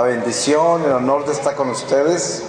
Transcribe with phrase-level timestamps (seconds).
[0.00, 2.42] la bendición, el honor de estar con ustedes.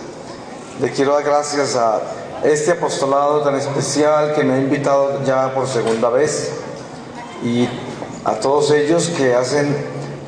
[0.80, 2.00] Le quiero dar gracias a
[2.46, 6.54] este apostolado tan especial que me ha invitado ya por segunda vez
[7.44, 7.68] y
[8.24, 9.76] a todos ellos que hacen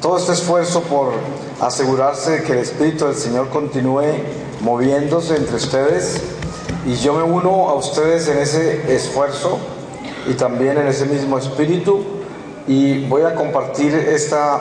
[0.02, 1.14] todo este esfuerzo por
[1.62, 4.04] asegurarse de que el Espíritu del Señor continúe
[4.60, 6.20] moviéndose entre ustedes
[6.86, 9.60] y yo me uno a ustedes en ese esfuerzo
[10.28, 12.04] y también en ese mismo espíritu
[12.68, 14.60] y voy a compartir esta,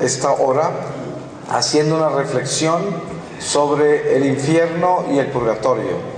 [0.00, 0.70] esta hora
[1.52, 2.80] haciendo una reflexión
[3.38, 6.12] sobre el infierno y el purgatorio.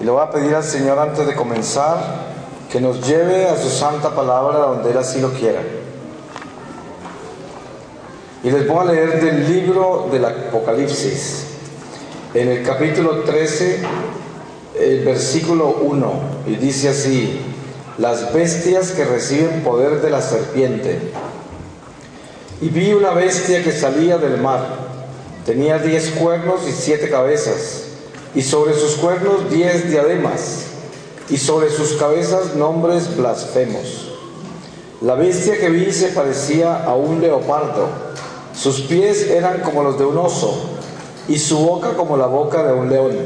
[0.00, 1.98] Y le voy a pedir al Señor antes de comenzar
[2.70, 5.60] que nos lleve a su santa palabra donde Él así lo quiera.
[8.42, 11.46] Y les voy a leer del libro del Apocalipsis,
[12.34, 13.80] en el capítulo 13,
[14.80, 16.12] el versículo 1,
[16.48, 17.40] y dice así,
[17.96, 21.12] las bestias que reciben poder de la serpiente.
[22.60, 24.64] Y vi una bestia que salía del mar,
[25.44, 27.82] tenía diez cuernos y siete cabezas,
[28.34, 30.66] y sobre sus cuernos diez diademas,
[31.28, 34.12] y sobre sus cabezas nombres blasfemos.
[35.00, 37.88] La bestia que vi se parecía a un leopardo,
[38.54, 40.54] sus pies eran como los de un oso,
[41.28, 43.16] y su boca como la boca de un león.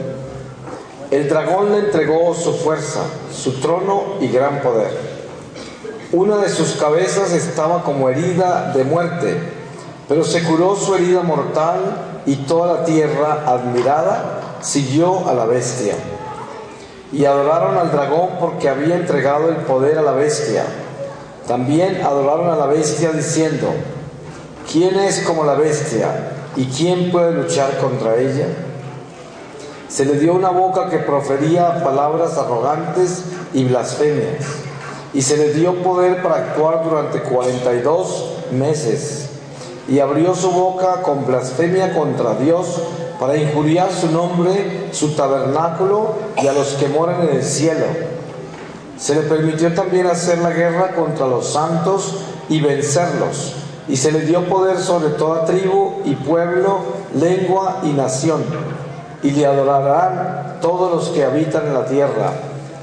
[1.10, 3.00] El dragón le entregó su fuerza,
[3.32, 5.07] su trono y gran poder.
[6.10, 9.38] Una de sus cabezas estaba como herida de muerte,
[10.08, 15.92] pero se curó su herida mortal y toda la tierra, admirada, siguió a la bestia.
[17.12, 20.64] Y adoraron al dragón porque había entregado el poder a la bestia.
[21.46, 23.68] También adoraron a la bestia diciendo,
[24.72, 28.46] ¿quién es como la bestia y quién puede luchar contra ella?
[29.88, 34.67] Se le dio una boca que profería palabras arrogantes y blasfemias,
[35.14, 39.28] y se le dio poder para actuar durante 42 meses,
[39.88, 42.82] y abrió su boca con blasfemia contra Dios
[43.18, 47.86] para injuriar su nombre, su tabernáculo y a los que moran en el cielo.
[48.98, 52.16] Se le permitió también hacer la guerra contra los santos
[52.48, 53.54] y vencerlos,
[53.88, 56.80] y se le dio poder sobre toda tribu y pueblo,
[57.14, 58.44] lengua y nación.
[59.22, 62.32] Y le adorarán todos los que habitan en la tierra,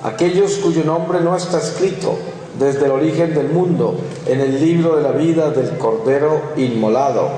[0.05, 2.15] aquellos cuyo nombre no está escrito
[2.59, 7.29] desde el origen del mundo en el libro de la vida del Cordero inmolado.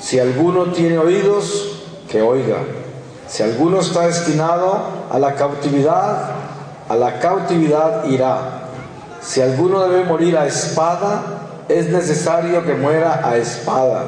[0.00, 2.58] Si alguno tiene oídos, que oiga.
[3.28, 4.78] Si alguno está destinado
[5.10, 6.30] a la cautividad,
[6.88, 8.68] a la cautividad irá.
[9.20, 11.22] Si alguno debe morir a espada,
[11.68, 14.04] es necesario que muera a espada.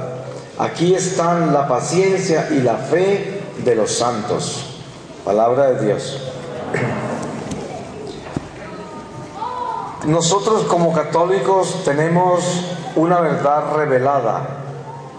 [0.58, 4.64] Aquí están la paciencia y la fe de los santos.
[5.24, 6.22] Palabra de Dios.
[10.08, 12.42] Nosotros como católicos tenemos
[12.96, 14.40] una verdad revelada.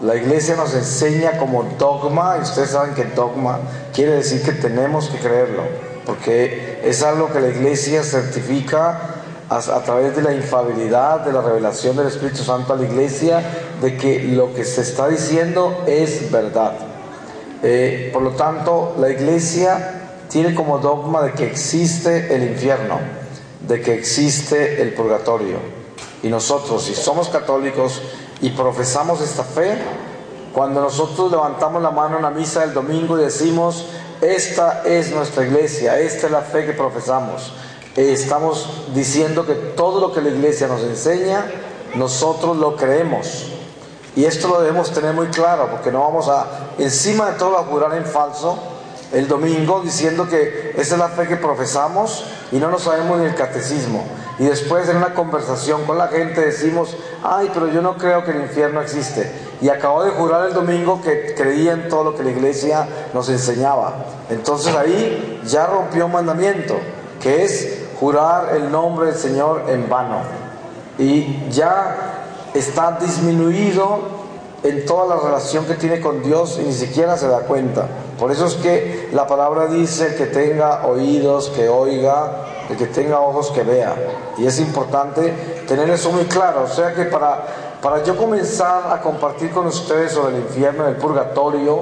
[0.01, 3.59] La iglesia nos enseña como dogma, y ustedes saben que dogma
[3.93, 5.61] quiere decir que tenemos que creerlo,
[6.07, 8.99] porque es algo que la iglesia certifica
[9.47, 13.43] a, través de la infabilidad, de la revelación del Espíritu Santo a la iglesia,
[13.83, 16.73] de que lo que se está diciendo es verdad.
[17.61, 23.18] Eh, por lo tanto, la iglesia tiene como dogma de que existe el infierno,
[23.67, 25.57] de que existe el purgatorio.
[26.23, 28.01] Y nosotros, si somos católicos
[28.41, 29.77] y profesamos esta fe,
[30.53, 33.85] cuando nosotros levantamos la mano en la misa del domingo y decimos,
[34.21, 37.53] esta es nuestra iglesia, esta es la fe que profesamos,
[37.95, 41.45] estamos diciendo que todo lo que la iglesia nos enseña,
[41.95, 43.51] nosotros lo creemos.
[44.15, 47.63] Y esto lo debemos tener muy claro, porque no vamos a, encima de todo, a
[47.63, 48.57] jurar en falso
[49.11, 53.25] el domingo diciendo que esa es la fe que profesamos y no nos sabemos ni
[53.25, 54.03] el catecismo.
[54.37, 58.31] Y después en una conversación con la gente decimos, ay, pero yo no creo que
[58.31, 59.29] el infierno existe.
[59.61, 63.27] Y acabo de jurar el domingo que creía en todo lo que la iglesia nos
[63.29, 64.05] enseñaba.
[64.29, 66.79] Entonces ahí ya rompió un mandamiento,
[67.19, 70.21] que es jurar el nombre del Señor en vano.
[70.97, 74.18] Y ya está disminuido
[74.63, 77.87] en toda la relación que tiene con Dios y ni siquiera se da cuenta.
[78.19, 83.21] Por eso es que la palabra dice que tenga oídos, que oiga, el que tenga
[83.21, 83.95] ojos, que vea.
[84.37, 85.33] Y es importante
[85.67, 86.63] tener eso muy claro.
[86.63, 87.45] O sea que para,
[87.81, 91.81] para yo comenzar a compartir con ustedes sobre el infierno, el purgatorio,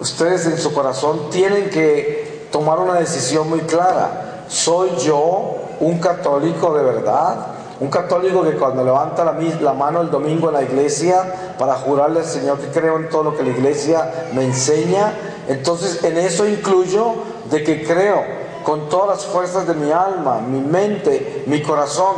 [0.00, 4.44] ustedes en su corazón tienen que tomar una decisión muy clara.
[4.48, 7.59] ¿Soy yo un católico de verdad?
[7.80, 12.26] Un católico que cuando levanta la, mano el domingo en la iglesia para jurarle al
[12.26, 15.14] Señor que creo en todo lo que la iglesia me enseña,
[15.48, 17.14] entonces en eso incluyo
[17.50, 18.22] de que creo
[18.64, 22.16] con todas las fuerzas de mi alma, mi mente, mi corazón,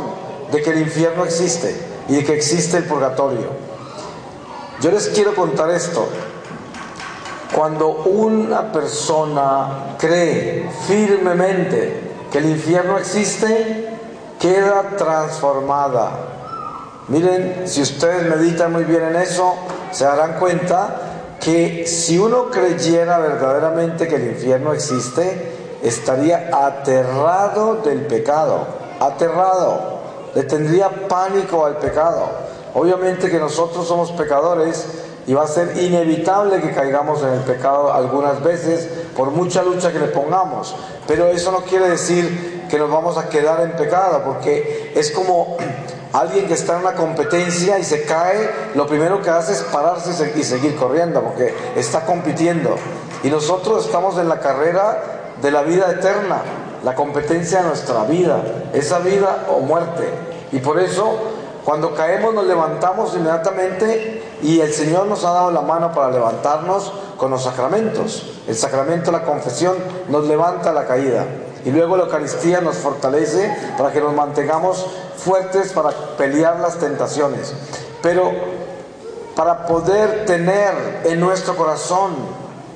[0.51, 1.73] de que el infierno existe
[2.09, 3.47] y de que existe el purgatorio.
[4.81, 6.05] Yo les quiero contar esto.
[7.55, 13.92] Cuando una persona cree firmemente que el infierno existe,
[14.43, 16.11] queda transformada.
[17.07, 19.55] Miren, si ustedes meditan muy bien en eso,
[19.91, 28.05] se darán cuenta que si uno creyera verdaderamente que el infierno existe, estaría aterrado del
[28.05, 28.67] pecado,
[28.99, 29.99] aterrado,
[30.35, 32.27] le tendría pánico al pecado.
[32.73, 34.85] Obviamente que nosotros somos pecadores
[35.25, 39.93] y va a ser inevitable que caigamos en el pecado algunas veces por mucha lucha
[39.93, 40.75] que le pongamos,
[41.07, 45.57] pero eso no quiere decir que nos vamos a quedar en pecado, porque es como
[46.11, 50.33] alguien que está en una competencia y se cae, lo primero que hace es pararse
[50.35, 52.75] y seguir corriendo, porque está compitiendo.
[53.21, 55.03] Y nosotros estamos en la carrera
[55.39, 56.41] de la vida eterna,
[56.83, 58.43] la competencia de nuestra vida,
[58.73, 60.09] esa vida o muerte.
[60.51, 61.15] Y por eso,
[61.63, 66.91] cuando caemos, nos levantamos inmediatamente y el Señor nos ha dado la mano para levantarnos
[67.17, 68.41] con los sacramentos.
[68.47, 69.75] El sacramento de la confesión
[70.09, 71.23] nos levanta la caída.
[71.65, 74.85] Y luego la Eucaristía nos fortalece para que nos mantengamos
[75.17, 77.53] fuertes para pelear las tentaciones.
[78.01, 78.31] Pero
[79.35, 82.11] para poder tener en nuestro corazón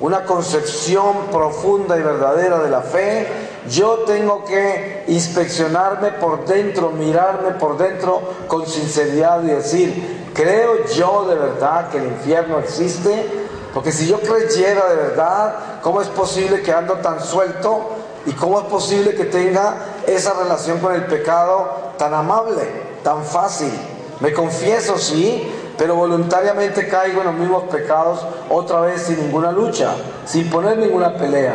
[0.00, 3.26] una concepción profunda y verdadera de la fe,
[3.68, 11.26] yo tengo que inspeccionarme por dentro, mirarme por dentro con sinceridad y decir, ¿creo yo
[11.28, 13.26] de verdad que el infierno existe?
[13.74, 17.90] Porque si yo creyera de verdad, ¿cómo es posible que ando tan suelto
[18.26, 19.76] ¿Y cómo es posible que tenga
[20.06, 22.62] esa relación con el pecado tan amable,
[23.02, 23.72] tan fácil?
[24.20, 25.48] Me confieso, sí,
[25.78, 28.20] pero voluntariamente caigo en los mismos pecados
[28.50, 29.94] otra vez sin ninguna lucha,
[30.26, 31.54] sin poner ninguna pelea.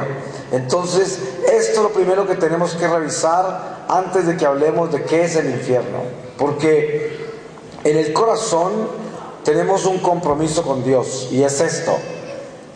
[0.52, 5.26] Entonces, esto es lo primero que tenemos que revisar antes de que hablemos de qué
[5.26, 6.00] es el infierno.
[6.38, 7.28] Porque
[7.84, 8.72] en el corazón
[9.44, 11.98] tenemos un compromiso con Dios y es esto.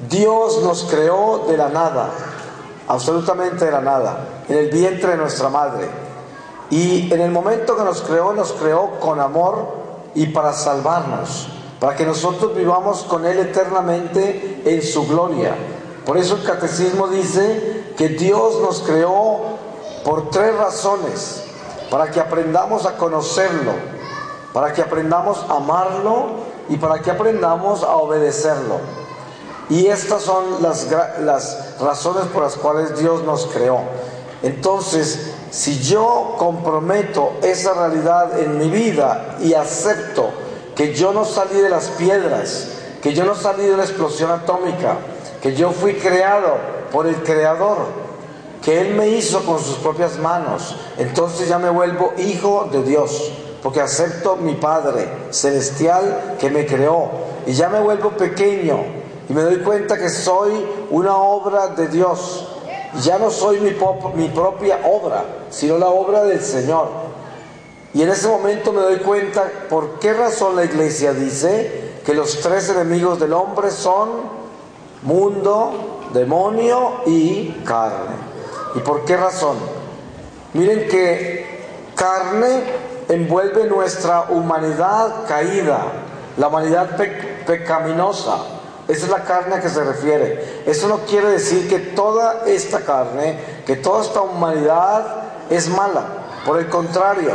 [0.09, 2.09] Dios nos creó de la nada
[2.87, 5.89] absolutamente de la nada, en el vientre de nuestra madre.
[6.69, 9.67] Y en el momento que nos creó, nos creó con amor
[10.15, 11.47] y para salvarnos,
[11.79, 15.56] para que nosotros vivamos con Él eternamente en su gloria.
[16.06, 19.57] Por eso el catecismo dice que Dios nos creó
[20.03, 21.44] por tres razones,
[21.91, 23.73] para que aprendamos a conocerlo,
[24.53, 26.27] para que aprendamos a amarlo
[26.69, 28.96] y para que aprendamos a obedecerlo.
[29.69, 30.88] Y estas son las,
[31.19, 33.81] las razones por las cuales Dios nos creó.
[34.44, 40.30] Entonces, si yo comprometo esa realidad en mi vida y acepto
[40.76, 42.68] que yo no salí de las piedras,
[43.02, 44.97] que yo no salí de la explosión atómica,
[45.42, 46.57] que yo fui creado
[46.92, 47.78] por el Creador,
[48.64, 53.31] que Él me hizo con sus propias manos, entonces ya me vuelvo hijo de Dios,
[53.64, 57.09] porque acepto mi Padre celestial que me creó,
[57.45, 58.83] y ya me vuelvo pequeño,
[59.29, 62.47] y me doy cuenta que soy una obra de Dios.
[63.01, 63.71] Ya no soy mi,
[64.29, 66.87] propia obra, sino la obra del Señor.
[67.93, 72.39] Y en ese momento me doy cuenta por qué razón la iglesia dice que los
[72.39, 74.09] tres enemigos del hombre son
[75.03, 78.15] mundo, demonio y carne.
[78.75, 79.57] ¿Y por qué razón?
[80.53, 81.65] Miren que
[81.95, 82.63] carne
[83.09, 85.85] envuelve nuestra humanidad caída,
[86.37, 86.95] la humanidad
[87.45, 88.56] pecaminosa.
[88.87, 90.63] Esa es la carne a que se refiere.
[90.65, 96.06] Eso no quiere decir que toda esta carne, que toda esta humanidad es mala.
[96.45, 97.33] Por el contrario,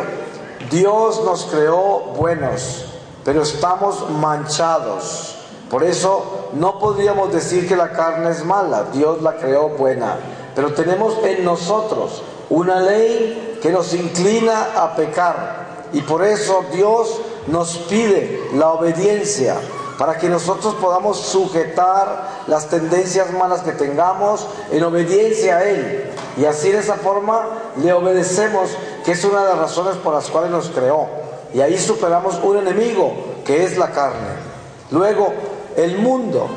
[0.70, 2.86] Dios nos creó buenos,
[3.24, 5.36] pero estamos manchados.
[5.70, 8.84] Por eso no podríamos decir que la carne es mala.
[8.92, 10.16] Dios la creó buena.
[10.54, 15.88] Pero tenemos en nosotros una ley que nos inclina a pecar.
[15.92, 19.56] Y por eso Dios nos pide la obediencia
[19.98, 26.10] para que nosotros podamos sujetar las tendencias malas que tengamos en obediencia a Él.
[26.36, 27.46] Y así de esa forma
[27.82, 28.70] le obedecemos,
[29.04, 31.08] que es una de las razones por las cuales nos creó.
[31.54, 33.12] Y ahí superamos un enemigo,
[33.44, 34.52] que es la carne.
[34.90, 35.32] Luego,
[35.76, 36.48] el mundo.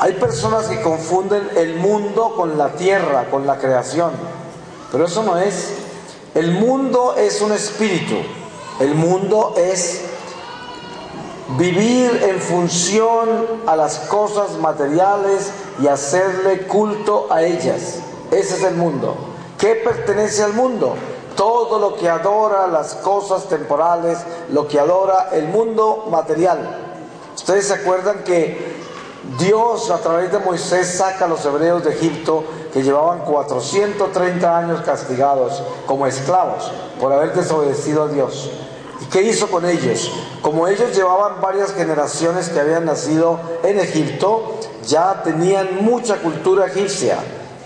[0.00, 4.10] Hay personas que confunden el mundo con la tierra, con la creación.
[4.90, 5.70] Pero eso no es.
[6.34, 8.16] El mundo es un espíritu.
[8.80, 10.02] El mundo es
[11.56, 13.28] vivir en función
[13.66, 18.00] a las cosas materiales y hacerle culto a ellas.
[18.30, 19.16] Ese es el mundo.
[19.58, 20.94] ¿Qué pertenece al mundo?
[21.36, 24.18] Todo lo que adora las cosas temporales,
[24.50, 26.92] lo que adora el mundo material.
[27.34, 28.74] Ustedes se acuerdan que
[29.38, 34.80] Dios a través de Moisés saca a los hebreos de Egipto que llevaban 430 años
[34.82, 36.70] castigados como esclavos
[37.00, 38.50] por haber desobedecido a Dios.
[39.14, 40.10] ¿Y qué hizo con ellos?
[40.42, 47.18] Como ellos llevaban varias generaciones que habían nacido en Egipto, ya tenían mucha cultura egipcia.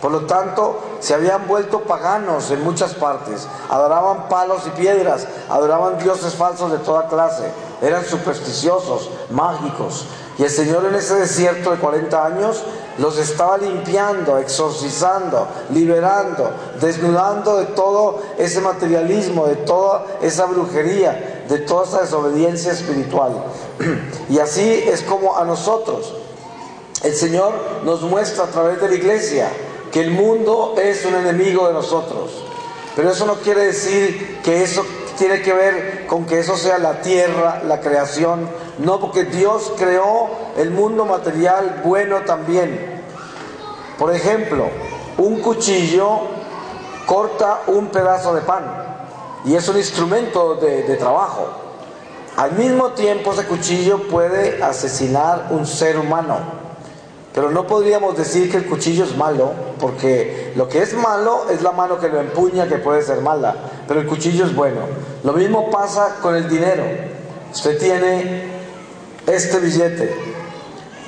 [0.02, 3.48] Por lo tanto, se habían vuelto paganos en muchas partes.
[3.70, 7.50] Adoraban palos y piedras, adoraban dioses falsos de toda clase.
[7.80, 10.04] Eran supersticiosos, mágicos.
[10.36, 12.62] Y el Señor en ese desierto de 40 años
[12.98, 16.50] los estaba limpiando, exorcizando, liberando,
[16.80, 23.44] desnudando de todo ese materialismo, de toda esa brujería, de toda esa desobediencia espiritual.
[24.28, 26.12] Y así es como a nosotros
[27.02, 29.48] el Señor nos muestra a través de la iglesia
[29.92, 32.30] que el mundo es un enemigo de nosotros.
[32.96, 34.84] Pero eso no quiere decir que eso
[35.16, 38.48] tiene que ver con que eso sea la tierra, la creación.
[38.78, 43.02] No, porque Dios creó el mundo material bueno también.
[43.98, 44.68] Por ejemplo,
[45.18, 46.20] un cuchillo
[47.04, 48.64] corta un pedazo de pan
[49.44, 51.48] y es un instrumento de, trabajo.
[52.36, 56.36] Al mismo tiempo ese cuchillo puede asesinar un ser humano.
[57.34, 61.62] Pero no podríamos decir que el cuchillo es malo, porque lo que es malo es
[61.62, 63.54] la mano que lo empuña, que puede ser mala,
[63.86, 64.80] pero el cuchillo es bueno.
[65.24, 66.84] Lo mismo pasa con el dinero.
[67.52, 68.47] Usted tiene
[69.28, 70.14] este billete.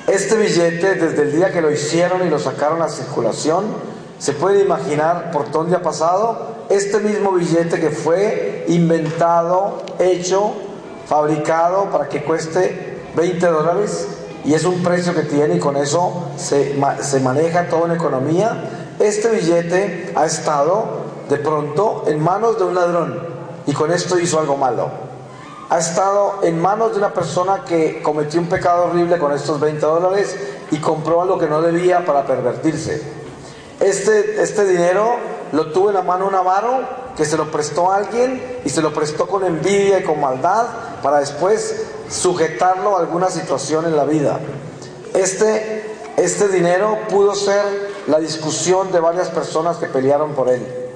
[0.07, 3.65] Este billete, desde el día que lo hicieron y lo sacaron a circulación,
[4.19, 6.65] se puede imaginar por dónde ha pasado.
[6.69, 10.53] Este mismo billete que fue inventado, hecho,
[11.07, 14.07] fabricado para que cueste 20 dólares,
[14.43, 18.95] y es un precio que tiene y con eso se, se maneja toda una economía.
[18.99, 23.19] Este billete ha estado de pronto en manos de un ladrón
[23.67, 25.10] y con esto hizo algo malo.
[25.71, 29.79] Ha estado en manos de una persona que cometió un pecado horrible con estos 20
[29.79, 30.35] dólares
[30.69, 33.01] y compró algo que no debía para pervertirse.
[33.79, 35.15] Este, este dinero
[35.53, 36.81] lo tuvo en la mano un avaro
[37.15, 40.65] que se lo prestó a alguien y se lo prestó con envidia y con maldad
[41.01, 44.41] para después sujetarlo a alguna situación en la vida.
[45.13, 47.63] Este, este dinero pudo ser
[48.07, 50.90] la discusión de varias personas que pelearon por él.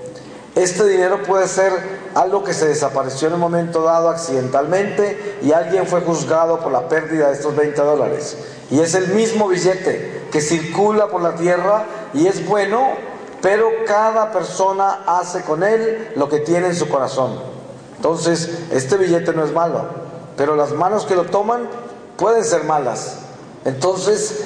[0.55, 1.71] Este dinero puede ser
[2.15, 6.87] algo que se desapareció en un momento dado accidentalmente y alguien fue juzgado por la
[6.87, 8.37] pérdida de estos 20 dólares.
[8.71, 11.83] Y es el mismo billete que circula por la tierra
[12.13, 12.93] y es bueno,
[13.41, 17.37] pero cada persona hace con él lo que tiene en su corazón.
[17.97, 20.05] Entonces, este billete no es malo
[20.37, 21.67] pero las manos que lo toman
[22.17, 23.19] pueden ser malas.
[23.63, 24.45] Entonces,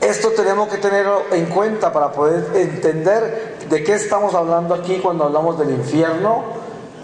[0.00, 5.24] esto tenemos que tenerlo en cuenta para poder entender de qué estamos hablando aquí cuando
[5.24, 6.42] hablamos del infierno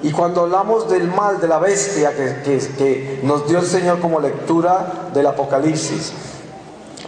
[0.02, 2.42] y cuando hablamos del mal, de la bestia que,
[2.76, 6.12] que nos dio el Señor como lectura del Apocalipsis.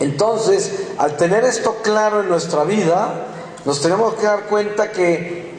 [0.01, 3.27] Entonces, al tener esto claro en nuestra vida,
[3.65, 5.53] nos tenemos que dar cuenta que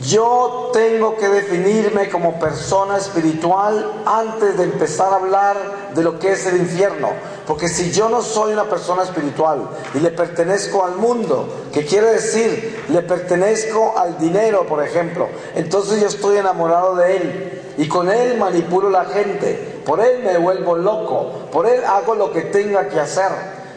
[0.00, 6.32] yo tengo que definirme como persona espiritual antes de empezar a hablar de lo que
[6.32, 7.10] es el infierno.
[7.46, 12.12] Porque si yo no soy una persona espiritual y le pertenezco al mundo, que quiere
[12.12, 18.08] decir, le pertenezco al dinero, por ejemplo, entonces yo estoy enamorado de él y con
[18.08, 22.88] él manipulo la gente, por él me vuelvo loco, por él hago lo que tenga
[22.88, 23.30] que hacer.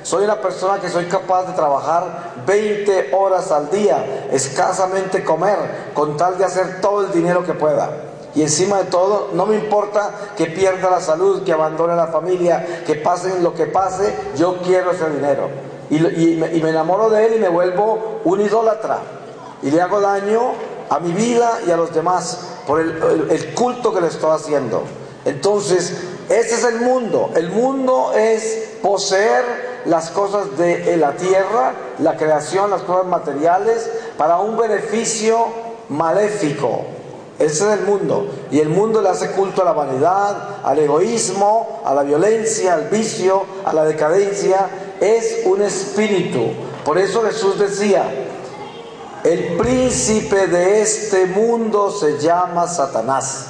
[0.03, 5.57] Soy una persona que soy capaz de trabajar 20 horas al día, escasamente comer,
[5.95, 7.89] con tal de hacer todo el dinero que pueda.
[8.35, 12.83] Y encima de todo, no me importa que pierda la salud, que abandone la familia,
[12.85, 15.49] que pase lo que pase, yo quiero ese dinero.
[15.89, 18.99] Y, me, enamoro de él y me vuelvo un idólatra.
[19.63, 20.51] Y le hago daño
[20.89, 24.83] a mi vida y a los demás por el culto que le estoy haciendo.
[25.23, 27.31] Entonces, ese es el mundo.
[27.35, 34.39] El mundo es poseer las cosas de la tierra, la creación, las cosas materiales, para
[34.39, 35.47] un beneficio
[35.89, 36.94] maléfico.
[37.37, 38.27] Ese es el mundo.
[38.51, 42.89] Y el mundo le hace culto a la vanidad, al egoísmo, a la violencia, al
[42.89, 44.69] vicio, a la decadencia.
[45.01, 46.51] Es un espíritu.
[46.85, 48.09] Por eso Jesús decía,
[49.23, 53.47] el príncipe de este mundo se llama Satanás.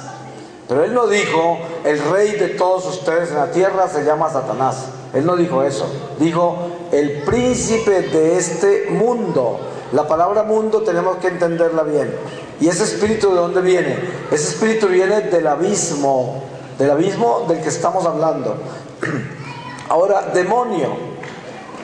[0.68, 4.86] Pero él no dijo, el rey de todos ustedes en la tierra se llama Satanás.
[5.14, 5.86] Él no dijo eso.
[6.18, 6.56] Dijo,
[6.90, 9.60] el príncipe de este mundo.
[9.92, 12.12] La palabra mundo tenemos que entenderla bien.
[12.60, 13.96] ¿Y ese espíritu de dónde viene?
[14.30, 16.42] Ese espíritu viene del abismo,
[16.78, 18.56] del abismo del que estamos hablando.
[19.88, 21.16] Ahora, demonio.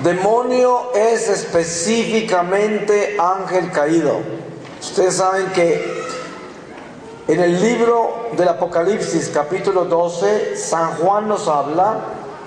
[0.02, 4.16] Demonio es específicamente ángel caído.
[4.80, 6.02] Ustedes saben que
[7.28, 11.99] en el libro del Apocalipsis capítulo 12, San Juan nos habla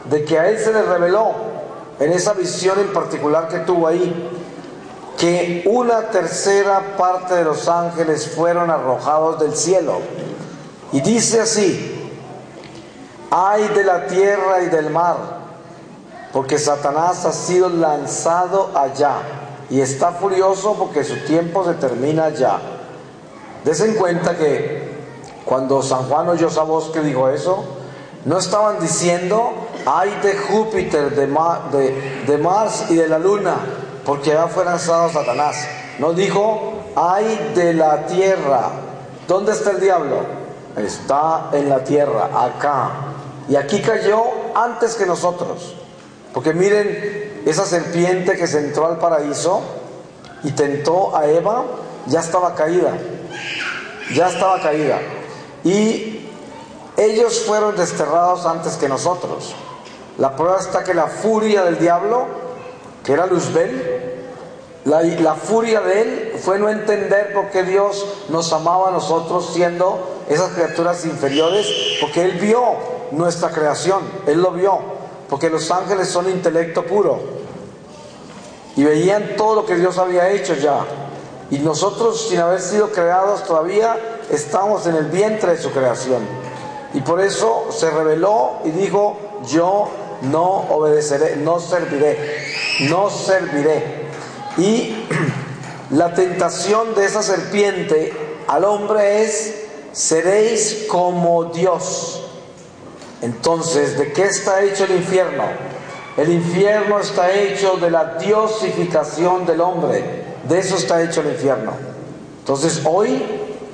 [0.09, 1.31] de que a él se le reveló
[1.99, 4.34] en esa visión en particular que tuvo ahí,
[5.17, 9.99] que una tercera parte de los ángeles fueron arrojados del cielo.
[10.91, 12.11] Y dice así,
[13.31, 15.17] ay de la tierra y del mar,
[16.31, 19.17] porque Satanás ha sido lanzado allá
[19.69, 22.59] y está furioso porque su tiempo se termina ya.
[23.63, 24.95] Desen cuenta que
[25.43, 27.63] cuando San Juan oyó esa voz que dijo eso,
[28.25, 29.53] no estaban diciendo,
[29.85, 31.27] ay de Júpiter, de,
[32.27, 33.55] de, Mars y de la Luna,
[34.05, 35.67] porque ya fue lanzado Satanás.
[35.99, 38.69] No dijo, ay de la tierra.
[39.27, 40.21] ¿Dónde está el diablo?
[40.75, 42.91] Está en la tierra, acá.
[43.47, 45.75] Y aquí cayó antes que nosotros.
[46.33, 49.61] Porque miren, esa serpiente que se entró al paraíso
[50.43, 51.63] y tentó a Eva,
[52.07, 52.97] ya estaba caída.
[54.13, 54.99] Ya estaba caída.
[55.63, 56.29] Y
[56.97, 59.55] ellos fueron desterrados antes que nosotros.
[60.17, 62.25] La prueba está que la furia del diablo,
[63.03, 63.94] que era Luzbel,
[64.85, 70.23] la, furia de él fue no entender por qué Dios nos amaba a nosotros siendo
[70.29, 71.67] esas criaturas inferiores,
[71.99, 72.61] porque él vio
[73.11, 74.95] nuestra creación, él lo vio
[75.29, 77.19] porque los ángeles son intelecto puro
[78.75, 80.85] y veían todo lo que Dios había hecho ya.
[81.49, 83.97] Y nosotros, sin haber sido creados todavía,
[84.29, 86.21] estamos en el vientre de su creación.
[86.93, 89.17] Y por eso se reveló y dijo,
[89.47, 89.87] yo
[90.23, 92.17] no obedeceré, no serviré,
[92.89, 94.04] no serviré.
[94.57, 94.95] Y
[95.91, 98.13] la tentación de esa serpiente
[98.47, 102.21] al hombre es, seréis como Dios.
[103.21, 105.43] Entonces, ¿de qué está hecho el infierno?
[106.17, 110.23] El infierno está hecho de la diosificación del hombre.
[110.47, 111.73] De eso está hecho el infierno.
[112.39, 113.23] Entonces, hoy,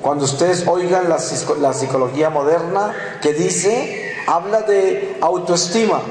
[0.01, 6.01] cuando ustedes oigan la, psicología moderna que dice, habla de autoestima,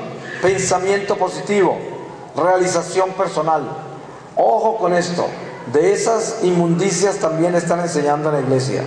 [0.43, 1.79] pensamiento positivo,
[2.37, 3.90] realización personal.
[4.43, 5.27] Ojo con esto.
[5.71, 8.83] De esas inmundicias también están enseñando en la iglesia.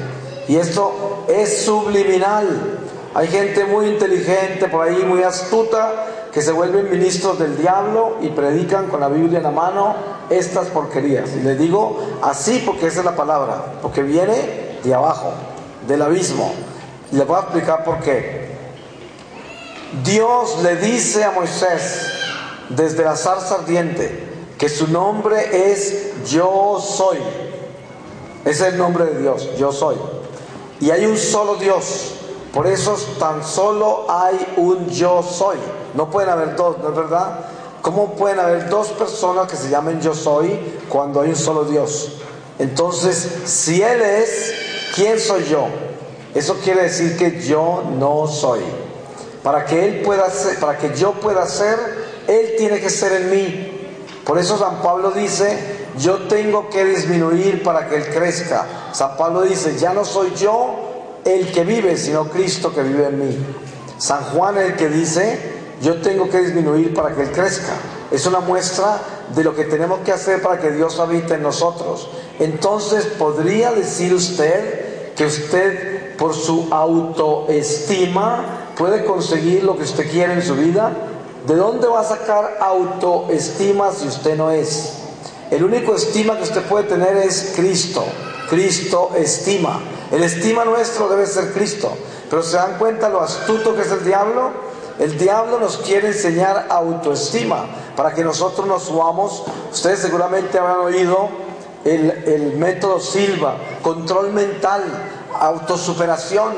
[0.47, 2.79] Y esto es subliminal.
[3.13, 8.29] Hay gente muy inteligente por ahí, muy astuta, que se vuelven ministros del diablo y
[8.29, 9.95] predican con la Biblia en la mano
[10.31, 11.29] estas porquerías.
[11.35, 15.33] Y les digo así porque esa es la palabra, porque viene de abajo,
[15.87, 16.51] del abismo.
[17.11, 18.51] Y les voy a explicar por qué.
[20.03, 22.09] Dios le dice a Moisés
[22.69, 24.32] desde la zarza ardiente
[24.63, 27.17] que su nombre es Yo soy.
[28.45, 29.97] Ese es el nombre de Dios, Yo soy.
[30.79, 32.11] Y hay un solo Dios.
[32.53, 35.57] Por eso tan solo hay un yo soy.
[35.95, 37.39] No pueden haber dos, ¿no es verdad?
[37.81, 42.19] ¿Cómo pueden haber dos personas que se llamen yo soy cuando hay un solo Dios?
[42.57, 44.53] Entonces, si Él es,
[44.95, 45.65] ¿quién soy yo?
[46.33, 48.61] Eso quiere decir que yo no soy.
[49.43, 51.77] Para que Él pueda ser, para que yo pueda ser,
[52.27, 53.72] Él tiene que ser en mí.
[54.25, 55.57] Por eso San Pablo dice,
[55.97, 58.65] yo tengo que disminuir para que Él crezca.
[58.93, 63.19] San Pablo dice, ya no soy yo, el que vive, sino Cristo que vive en
[63.19, 63.37] mí.
[63.97, 65.39] San Juan el que dice,
[65.81, 67.73] yo tengo que disminuir para que Él crezca.
[68.11, 68.99] Es una muestra
[69.35, 72.09] de lo que tenemos que hacer para que Dios habite en nosotros.
[72.39, 80.33] Entonces, ¿podría decir usted que usted por su autoestima puede conseguir lo que usted quiere
[80.33, 80.91] en su vida?
[81.47, 84.93] ¿De dónde va a sacar autoestima si usted no es?
[85.51, 88.03] El único estima que usted puede tener es Cristo.
[88.49, 89.81] Cristo estima.
[90.09, 91.91] El estima nuestro debe ser Cristo.
[92.29, 94.51] Pero se dan cuenta lo astuto que es el diablo.
[94.99, 97.65] El diablo nos quiere enseñar autoestima
[97.97, 99.43] para que nosotros nos subamos.
[99.71, 101.27] Ustedes seguramente habrán oído
[101.83, 104.83] el, el método Silva, control mental,
[105.37, 106.53] autosuperación,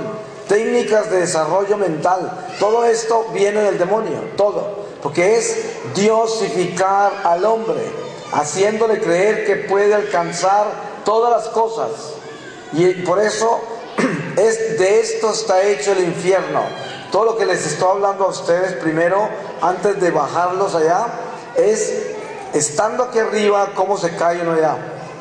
[0.47, 2.47] técnicas de desarrollo mental.
[2.59, 4.85] Todo esto viene del demonio, todo.
[5.01, 7.81] Porque es diosificar al hombre,
[8.31, 10.65] haciéndole creer que puede alcanzar
[11.03, 11.89] todas las cosas.
[12.73, 13.59] Y por eso
[14.37, 16.61] es, de esto está hecho el infierno.
[17.11, 19.29] Todo lo que les estoy hablando a ustedes primero,
[19.61, 21.07] antes de bajarlos allá,
[21.55, 22.15] es
[22.53, 24.77] estando aquí arriba, cómo se cae uno allá.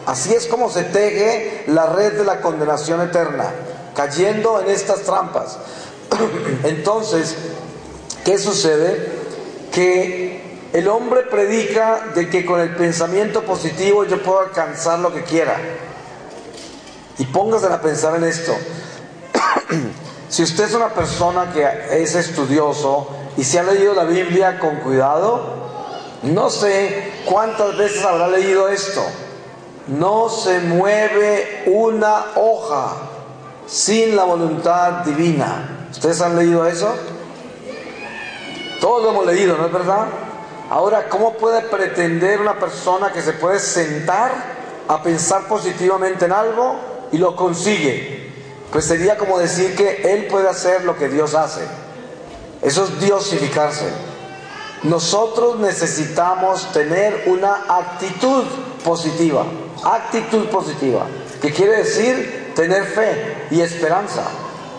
[0.06, 3.52] Así es como se teje la red de la condenación eterna,
[3.94, 5.58] cayendo en estas trampas.
[6.64, 7.36] Entonces,
[8.24, 9.12] ¿qué sucede?
[9.72, 15.22] Que el hombre predica de que con el pensamiento positivo yo puedo alcanzar lo que
[15.22, 15.56] quiera.
[17.18, 18.54] Y póngase a pensar en esto.
[20.28, 24.76] si usted es una persona que es estudioso y se ha leído la Biblia con
[24.76, 25.62] cuidado,
[26.22, 29.02] no sé cuántas veces habrá leído esto.
[29.86, 33.13] No se mueve una hoja
[33.66, 35.88] sin la voluntad divina.
[35.90, 36.92] ¿Ustedes han leído eso?
[38.80, 40.06] Todos lo hemos leído, ¿no es verdad?
[40.70, 44.32] Ahora, ¿cómo puede pretender una persona que se puede sentar
[44.88, 46.76] a pensar positivamente en algo
[47.12, 48.32] y lo consigue?
[48.72, 51.62] Pues sería como decir que él puede hacer lo que Dios hace.
[52.60, 53.86] Eso es diosificarse.
[54.82, 58.44] Nosotros necesitamos tener una actitud
[58.84, 59.44] positiva,
[59.82, 61.06] actitud positiva,
[61.40, 64.22] que quiere decir tener fe y esperanza.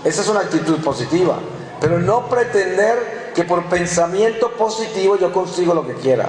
[0.04, 1.40] Esa es una actitud positiva,
[1.80, 6.28] pero no pretender que por pensamiento positivo yo consigo lo que quiera.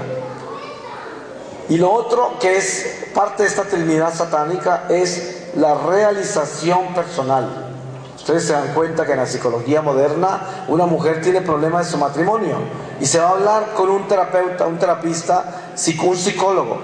[1.68, 7.72] Y lo otro que es parte de esta trinidad satánica es la realización personal.
[8.16, 11.98] Ustedes se dan cuenta que en la psicología moderna una mujer tiene problemas de su
[11.98, 12.56] matrimonio
[13.00, 16.80] y se va a hablar con un terapeuta, un terapista, un psicólogo.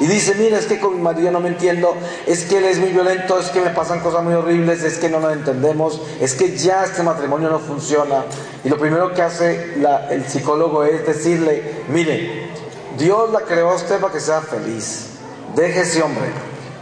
[0.00, 1.94] Y dice, mira, es que con mi marido no me entiendo,
[2.26, 5.08] es que él es muy violento, es que me pasan cosas muy horribles, es que
[5.08, 8.24] no nos entendemos, es que ya este matrimonio no funciona.
[8.64, 9.74] Y lo primero que hace
[10.10, 12.48] el psicólogo es decirle, mire,
[12.96, 15.06] Dios la creó a usted para que sea feliz.
[15.54, 16.28] Deje ese hombre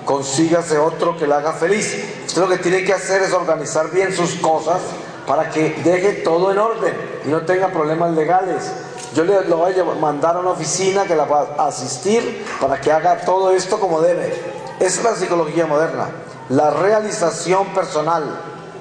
[0.06, 1.94] consígase otro que le haga feliz.
[2.26, 4.78] Usted lo que tiene que hacer es organizar bien sus cosas
[5.26, 8.72] para que deje todo en orden y no tenga problemas legales.
[9.14, 12.80] Yo le lo voy a mandar a una oficina que la va a asistir para
[12.80, 14.32] que haga todo esto como debe.
[14.78, 16.08] Es la psicología moderna,
[16.50, 18.24] la realización personal.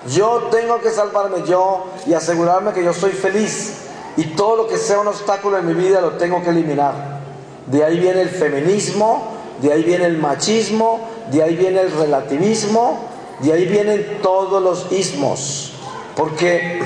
[0.08, 3.82] Yo tengo que salvarme yo y asegurarme que yo soy feliz.
[4.18, 7.20] Y todo lo que sea un obstáculo en mi vida lo tengo que eliminar.
[7.68, 11.00] De ahí viene el feminismo, de ahí viene el machismo,
[11.32, 13.00] de ahí viene el relativismo,
[13.40, 15.74] de ahí vienen todos los ismos,
[16.16, 16.82] porque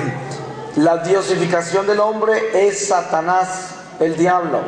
[0.76, 4.60] la diosificación del hombre es Satanás, el diablo.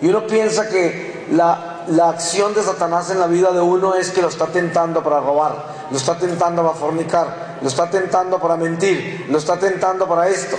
[0.00, 4.10] Y uno piensa que la, la acción de Satanás en la vida de uno es
[4.10, 8.56] que lo está tentando para robar, lo está tentando para fornicar, lo está tentando para
[8.56, 10.56] mentir, lo está tentando para esto.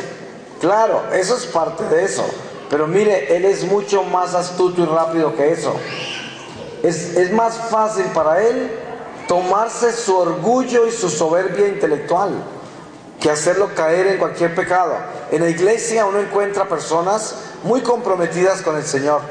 [0.59, 2.25] Claro, eso es parte de eso.
[2.69, 5.73] Pero mire, Él es mucho más astuto y rápido que eso.
[6.83, 8.71] Es, más fácil para él
[9.27, 12.31] tomarse su orgullo y su soberbia intelectual
[13.19, 14.93] que hacerlo caer en cualquier pecado.
[15.31, 19.21] En la iglesia uno encuentra personas muy comprometidas con el Señor.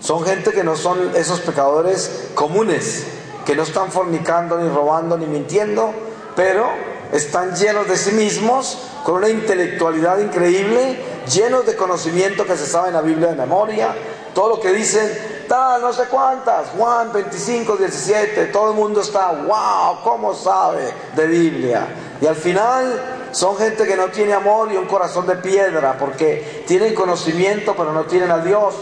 [0.00, 3.04] Son gente que no son esos pecadores comunes,
[3.46, 5.92] que no están fornicando, ni robando, ni mintiendo,
[6.36, 6.68] pero
[7.12, 10.98] están llenos de sí mismos, con una intelectualidad increíble,
[11.32, 13.94] llenos de conocimiento que se sabe en la Biblia de memoria.
[14.34, 15.08] Todo lo que dicen
[15.48, 21.86] no sé cuántas, Juan 25, 17, todo el mundo está, wow, ¿cómo sabe de Biblia?
[22.20, 26.64] Y al final son gente que no tiene amor y un corazón de piedra, porque
[26.66, 28.74] tienen conocimiento pero no tienen a Dios.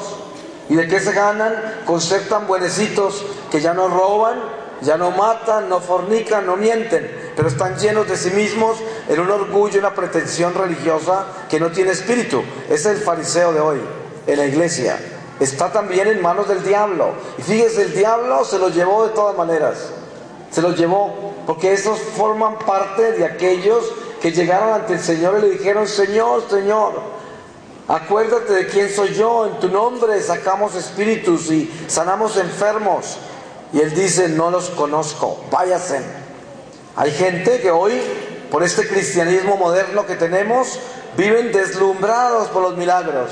[0.68, 1.82] ¿Y de qué se ganan?
[1.84, 4.40] Con ser tan buenecitos que ya no roban,
[4.80, 9.30] ya no matan, no fornican, no mienten, pero están llenos de sí mismos en un
[9.30, 12.42] orgullo, una pretensión religiosa que no tiene espíritu.
[12.70, 13.80] es el fariseo de hoy
[14.26, 14.98] en la iglesia
[15.42, 17.12] está también en manos del diablo.
[17.38, 19.90] Y fíjese, el diablo se lo llevó de todas maneras.
[20.50, 25.42] Se lo llevó, porque esos forman parte de aquellos que llegaron ante el Señor y
[25.42, 26.92] le dijeron, Señor, Señor,
[27.88, 33.16] acuérdate de quién soy yo, en tu nombre sacamos espíritus y sanamos enfermos.
[33.72, 36.02] Y él dice, no los conozco, váyase.
[36.94, 38.00] Hay gente que hoy,
[38.50, 40.78] por este cristianismo moderno que tenemos,
[41.16, 43.30] viven deslumbrados por los milagros,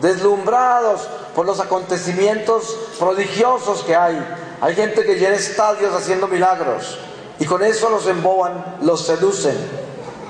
[0.00, 4.18] deslumbrados por los acontecimientos prodigiosos que hay.
[4.62, 6.98] Hay gente que llena estadios haciendo milagros
[7.38, 9.54] y con eso los emboban, los seducen.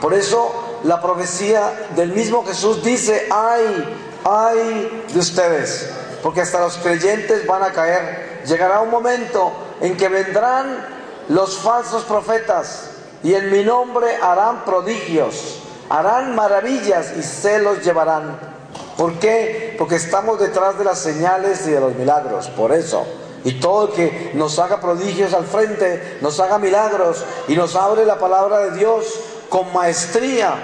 [0.00, 5.88] Por eso la profecía del mismo Jesús dice, ay, ay de ustedes,
[6.24, 8.42] porque hasta los creyentes van a caer.
[8.44, 10.88] Llegará un momento en que vendrán
[11.28, 12.90] los falsos profetas
[13.22, 18.55] y en mi nombre harán prodigios, harán maravillas y se los llevarán.
[18.96, 19.74] ¿Por qué?
[19.78, 23.06] Porque estamos detrás de las señales y de los milagros, por eso.
[23.44, 28.06] Y todo el que nos haga prodigios al frente, nos haga milagros y nos abre
[28.06, 29.04] la palabra de Dios
[29.48, 30.54] con maestría,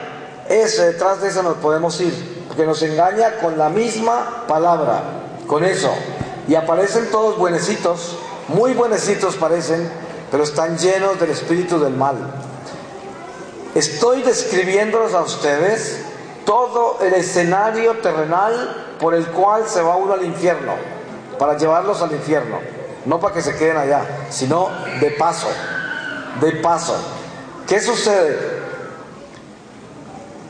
[0.48, 5.02] ese detrás de eso nos podemos ir, porque nos engaña con la misma palabra,
[5.46, 5.92] con eso.
[6.48, 8.16] Y aparecen todos buenecitos,
[8.48, 9.88] muy buenecitos parecen,
[10.30, 12.16] pero están llenos del espíritu del mal.
[13.74, 15.98] Estoy describiéndolos a ustedes
[16.44, 20.74] todo el escenario terrenal por el cual se va uno al infierno,
[21.38, 22.58] para llevarlos al infierno,
[23.04, 24.68] no para que se queden allá, sino
[25.00, 25.48] de paso,
[26.40, 26.96] de paso.
[27.66, 28.62] ¿Qué sucede?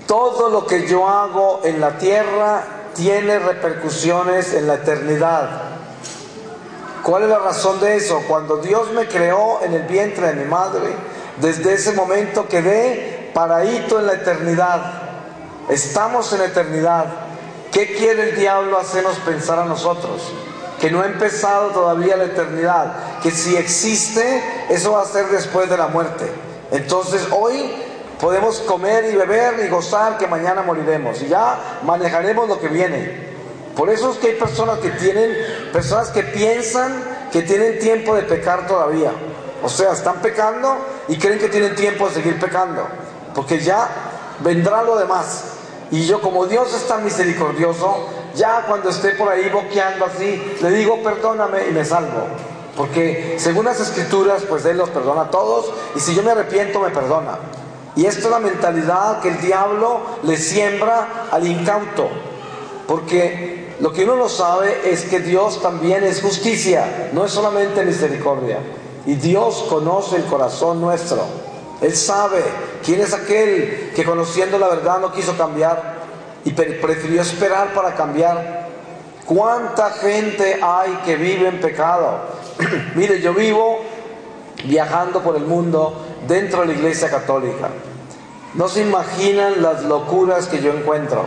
[0.07, 5.63] Todo lo que yo hago en la tierra tiene repercusiones en la eternidad.
[7.03, 8.23] ¿Cuál es la razón de eso?
[8.29, 10.95] Cuando Dios me creó en el vientre de mi madre,
[11.41, 15.02] desde ese momento quedé paradito en la eternidad
[15.69, 17.07] Estamos en eternidad
[17.73, 20.31] ¿Qué quiere el diablo hacernos pensar a nosotros?
[20.79, 25.71] Que no ha empezado todavía la eternidad, que si existe, eso va a ser después
[25.71, 26.31] de la muerte.
[26.71, 27.73] Entonces hoy
[28.21, 33.33] podemos comer y beber y gozar que mañana moriremos y ya manejaremos lo que viene.
[33.75, 35.35] Por eso es que hay personas que tienen,
[35.73, 36.93] personas que piensan
[37.33, 39.13] que tienen tiempo de pecar todavía.
[39.63, 40.77] O sea, están pecando
[41.09, 42.87] y creen que tienen tiempo de seguir pecando,
[43.35, 44.12] porque ya
[44.43, 45.45] vendrá lo demás.
[45.91, 50.71] Y yo como Dios es tan misericordioso, ya cuando esté por ahí boqueando así, le
[50.71, 52.27] digo perdóname y me salvo.
[52.77, 56.81] Porque según las escrituras, pues Él los perdona a todos y si yo me arrepiento
[56.81, 57.39] me perdona.
[57.95, 62.09] Y esta es la mentalidad que el diablo le siembra al incauto.
[62.87, 67.85] Porque lo que uno no sabe es que Dios también es justicia, no es solamente
[67.85, 68.61] misericordia.
[69.05, 71.52] Y Dios conoce el corazón nuestro.
[71.83, 72.43] Él sabe
[72.85, 76.01] quién es aquel que conociendo la verdad no quiso cambiar
[76.45, 78.69] y prefirió esperar para cambiar.
[79.27, 82.21] ¿Cuánta gente hay que vive en pecado?
[82.95, 83.81] Mire, yo vivo
[84.65, 85.95] viajando por el mundo
[86.29, 87.69] dentro de la iglesia católica.
[88.55, 91.25] No se imaginan las locuras que yo encuentro.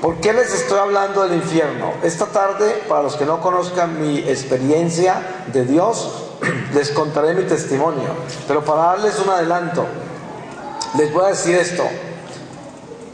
[0.00, 1.92] ¿Por qué les estoy hablando del infierno?
[2.02, 6.27] Esta tarde, para los que no conozcan mi experiencia de Dios,
[6.74, 8.08] les contaré mi testimonio,
[8.46, 9.86] pero para darles un adelanto,
[10.96, 11.84] les voy a decir esto.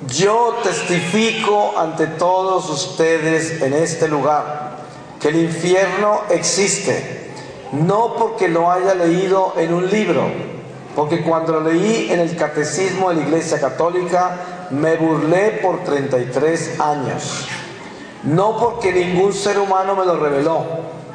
[0.09, 4.77] Yo testifico ante todos ustedes en este lugar
[5.19, 7.33] que el infierno existe,
[7.73, 10.25] no porque lo haya leído en un libro,
[10.95, 16.81] porque cuando lo leí en el catecismo de la Iglesia Católica me burlé por 33
[16.81, 17.49] años,
[18.25, 20.65] no porque ningún ser humano me lo reveló,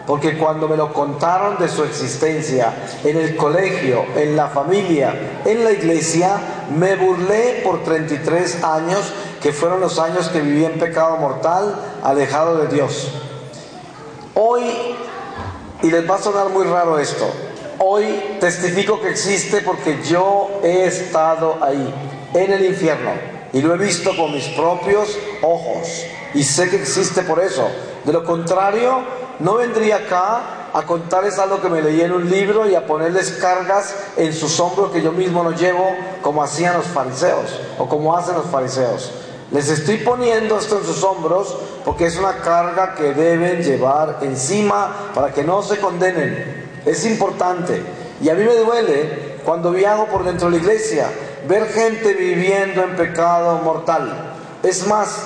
[0.10, 5.64] porque cuando me lo contaron de su existencia en el colegio, en la familia, en
[5.64, 6.32] la iglesia,
[6.76, 9.02] me burlé por 33 años,
[9.40, 13.08] que fueron los años que viví en pecado mortal, alejado de Dios.
[14.34, 14.64] Hoy,
[15.84, 17.30] y les va a sonar muy raro esto,
[17.78, 21.94] hoy testifico que existe porque yo he estado ahí,
[22.34, 23.12] en el infierno,
[23.54, 27.70] y lo he visto con mis propios ojos, y sé que existe por eso.
[28.06, 29.04] De lo contrario,
[29.40, 33.32] no vendría acá a contarles algo que me leí en un libro y a ponerles
[33.42, 38.16] cargas en sus hombros que yo mismo no llevo como hacían los fariseos o como
[38.16, 39.12] hacen los fariseos.
[39.52, 45.12] Les estoy poniendo esto en sus hombros porque es una carga que deben llevar encima
[45.16, 46.82] para que no se condenen.
[46.86, 47.82] Es importante.
[48.22, 51.10] Y a mí me duele cuando viajo por dentro de la iglesia
[51.48, 54.36] ver gente viviendo en pecado mortal.
[54.62, 55.18] Es más,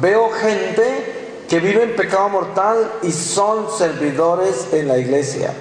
[0.00, 1.15] veo gente
[1.48, 5.52] que viven pecado mortal y son servidores en la iglesia.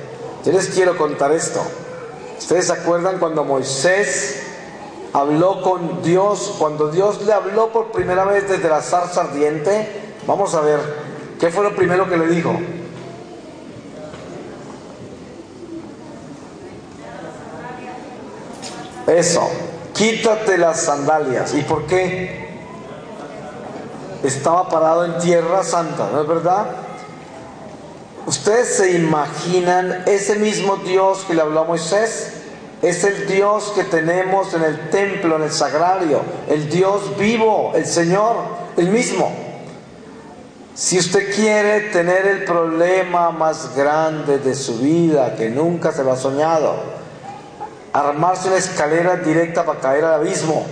[0.44, 1.62] Yo les quiero contar esto.
[2.38, 4.44] ¿Ustedes se acuerdan cuando Moisés
[5.14, 10.16] habló con Dios, cuando Dios le habló por primera vez desde la zarza ardiente?
[10.28, 10.80] Vamos a ver,
[11.40, 12.56] ¿qué fue lo primero que le dijo?
[19.08, 19.48] Eso,
[19.94, 21.54] quítate las sandalias.
[21.54, 22.45] ¿Y por qué?
[24.24, 26.66] Estaba parado en tierra santa, ¿no es verdad?
[28.26, 32.32] Ustedes se imaginan ese mismo Dios que le habló a Moisés,
[32.82, 37.86] es el Dios que tenemos en el templo, en el sagrario, el Dios vivo, el
[37.86, 38.36] Señor,
[38.78, 39.32] el mismo.
[40.74, 46.12] Si usted quiere tener el problema más grande de su vida que nunca se lo
[46.12, 46.76] ha soñado,
[47.94, 50.66] armarse una escalera directa para caer al abismo,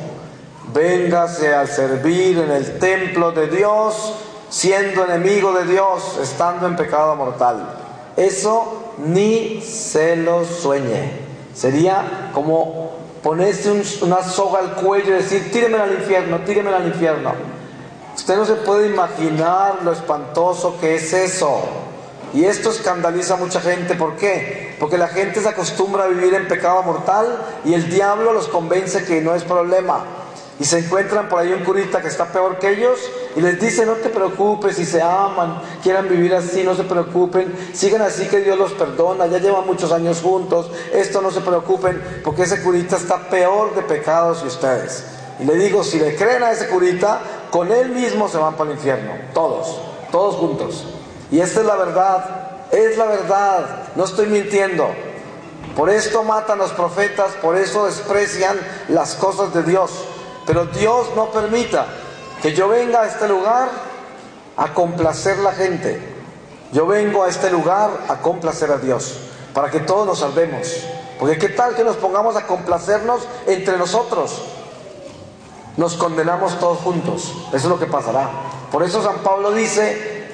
[0.74, 4.14] Véngase a servir en el templo de Dios,
[4.50, 7.76] siendo enemigo de Dios, estando en pecado mortal.
[8.18, 11.12] Eso ni se lo sueñe.
[11.54, 17.34] Sería como ponerse una soga al cuello y decir, tíreme al infierno, tíreme al infierno.
[18.16, 21.62] Usted no se puede imaginar lo espantoso que es eso.
[22.34, 23.94] Y esto escandaliza a mucha gente.
[23.94, 24.76] ¿Por qué?
[24.80, 27.28] Porque la gente se acostumbra a vivir en pecado mortal
[27.64, 30.23] y el diablo los convence que no es problema
[30.60, 33.00] y se encuentran por ahí un curita que está peor que ellos
[33.36, 37.54] y les dice no te preocupes si se aman, quieran vivir así, no se preocupen,
[37.74, 42.22] sigan así que Dios los perdona, ya llevan muchos años juntos, esto no se preocupen
[42.24, 45.04] porque ese curita está peor de pecados que ustedes.
[45.40, 48.70] Y le digo, si le creen a ese curita, con él mismo se van para
[48.70, 49.80] el infierno, todos,
[50.12, 50.86] todos juntos.
[51.32, 54.88] Y esta es la verdad, es la verdad, no estoy mintiendo.
[55.76, 58.56] Por esto matan los profetas, por eso desprecian
[58.90, 59.92] las cosas de Dios.
[60.46, 61.88] Pero Dios no permita
[62.42, 63.70] que yo venga a este lugar
[64.58, 66.02] a complacer la gente.
[66.72, 69.16] Yo vengo a este lugar a complacer a Dios,
[69.54, 70.68] para que todos nos salvemos.
[71.20, 74.42] Porque qué tal que nos pongamos a complacernos entre nosotros.
[75.78, 77.32] Nos condenamos todos juntos.
[77.48, 78.30] Eso es lo que pasará.
[78.72, 80.28] Por eso San Pablo dice,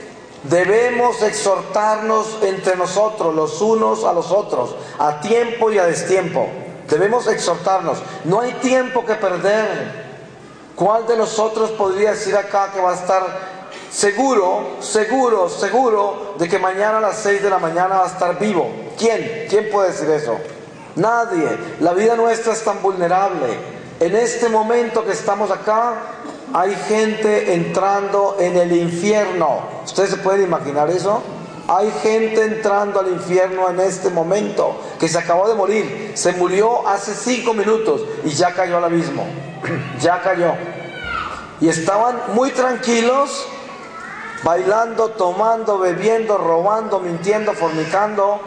[0.43, 6.47] debemos exhortarnos entre nosotros, los unos a los otros, a tiempo y a destiempo.
[6.89, 7.99] Debemos exhortarnos.
[8.23, 10.09] No hay tiempo que perder.
[10.75, 13.23] ¿Cuál de nosotros podría decir acá que va a estar
[13.91, 18.39] seguro, seguro, seguro de que mañana a las 6 de la mañana va a estar
[18.39, 18.69] vivo?
[18.97, 19.45] ¿Quién?
[19.49, 20.37] ¿Quién puede decir eso?
[20.95, 21.57] Nadie.
[21.81, 23.47] La vida nuestra es tan vulnerable.
[23.99, 25.95] En este momento que estamos acá,
[26.53, 29.59] hay gente entrando en el infierno.
[29.83, 31.21] ¿Ustedes se pueden imaginar eso?
[31.71, 36.13] Hay gente entrando al infierno en este momento que se acabó de morir.
[36.15, 39.27] Se murió hace cinco minutos y ya cayó al abismo.
[40.01, 40.53] ya cayó.
[41.61, 43.45] Y estaban muy tranquilos,
[44.43, 48.39] bailando, tomando, bebiendo, robando, mintiendo, fornicando,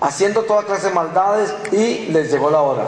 [0.00, 2.86] haciendo toda clase de maldades y les llegó la hora.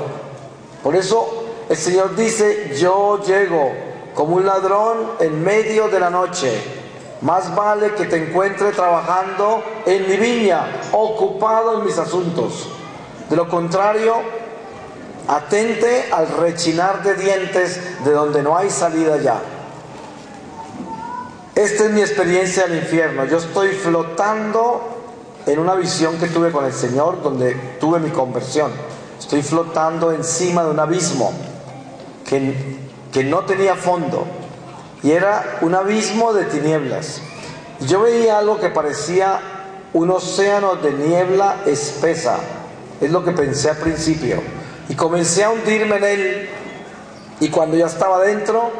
[0.82, 3.70] Por eso el Señor dice, yo llego
[4.12, 6.77] como un ladrón en medio de la noche.
[7.20, 12.68] Más vale que te encuentre trabajando en mi viña, ocupado en mis asuntos.
[13.28, 14.14] De lo contrario,
[15.26, 19.40] atente al rechinar de dientes de donde no hay salida ya.
[21.56, 23.24] Esta es mi experiencia del infierno.
[23.24, 24.80] Yo estoy flotando
[25.44, 28.70] en una visión que tuve con el Señor donde tuve mi conversión.
[29.18, 31.32] Estoy flotando encima de un abismo
[32.24, 32.78] que,
[33.12, 34.24] que no tenía fondo
[35.02, 37.20] y era un abismo de tinieblas.
[37.80, 39.40] Yo veía algo que parecía
[39.92, 42.38] un océano de niebla espesa,
[43.00, 44.42] es lo que pensé al principio,
[44.88, 46.48] y comencé a hundirme en él,
[47.40, 48.70] y cuando ya estaba dentro,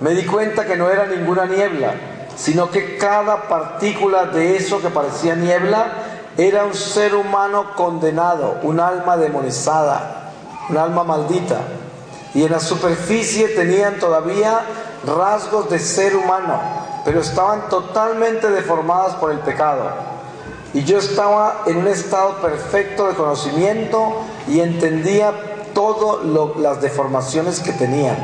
[0.00, 1.94] me di cuenta que no era ninguna niebla,
[2.36, 5.92] sino que cada partícula de eso que parecía niebla
[6.36, 10.32] era un ser humano condenado, un alma demonizada,
[10.68, 11.60] un alma maldita.
[12.34, 14.60] Y en la superficie tenían todavía
[15.06, 16.60] rasgos de ser humano,
[17.04, 19.84] pero estaban totalmente deformadas por el pecado.
[20.74, 24.12] Y yo estaba en un estado perfecto de conocimiento
[24.46, 25.32] y entendía
[25.74, 26.24] todas
[26.56, 28.16] las deformaciones que tenían.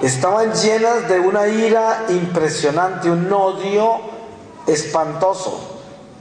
[0.00, 4.00] Estaban llenas de una ira impresionante, un odio
[4.66, 5.60] espantoso.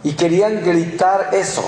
[0.03, 1.63] Y querían gritar eso.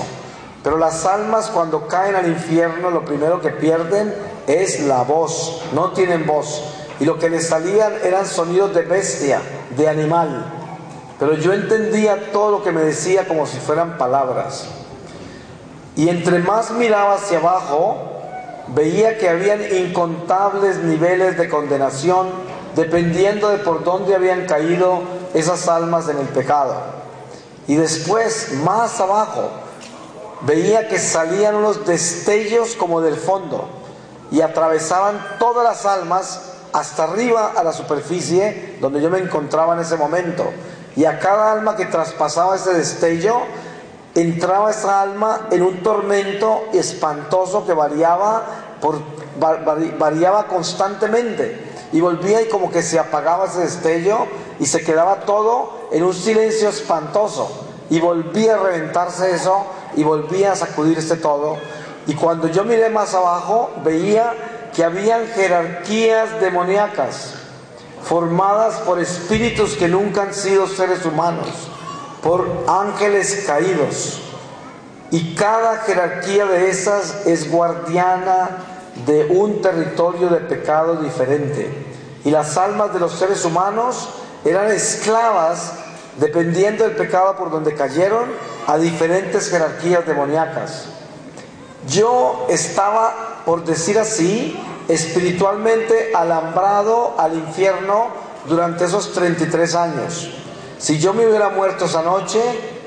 [0.62, 4.14] Pero las almas cuando caen al infierno lo primero que pierden
[4.46, 5.62] es la voz.
[5.72, 6.62] No tienen voz
[7.00, 9.40] y lo que le salían eran sonidos de bestia,
[9.76, 10.44] de animal.
[11.18, 14.66] Pero yo entendía todo lo que me decía como si fueran palabras.
[15.96, 17.96] Y entre más miraba hacia abajo,
[18.68, 22.28] veía que habían incontables niveles de condenación
[22.74, 25.02] dependiendo de por dónde habían caído
[25.32, 26.74] esas almas en el pecado.
[27.66, 29.50] Y después, más abajo,
[30.42, 33.68] veía que salían unos destellos como del fondo
[34.30, 39.80] y atravesaban todas las almas hasta arriba a la superficie donde yo me encontraba en
[39.80, 40.44] ese momento.
[40.96, 43.42] Y a cada alma que traspasaba ese destello,
[44.14, 48.42] entraba esa alma en un tormento espantoso que variaba,
[49.98, 51.72] variaba constantemente.
[51.92, 54.26] Y volvía y como que se apagaba ese destello
[54.58, 57.66] y se quedaba todo en un silencio espantoso.
[57.88, 59.64] Y volvía a reventarse eso
[59.94, 61.56] y volvía a sacudirse todo.
[62.08, 64.34] Y cuando yo miré más abajo, veía
[64.74, 67.34] que habían jerarquías demoníacas
[68.02, 71.48] formadas por espíritus que nunca han sido seres humanos,
[72.22, 74.20] por ángeles caídos.
[75.10, 78.50] Y cada jerarquía de esas es guardiana
[79.06, 81.86] de un territorio de pecado diferente.
[82.24, 84.08] Y las almas de los seres humanos
[84.44, 85.72] eran esclavas,
[86.18, 88.30] dependiendo del pecado por donde cayeron,
[88.66, 90.86] a diferentes jerarquías demoníacas.
[91.86, 98.08] Yo estaba por decir así, espiritualmente alambrado al infierno
[98.48, 100.30] durante esos 33 años.
[100.78, 102.40] Si yo me hubiera muerto esa noche,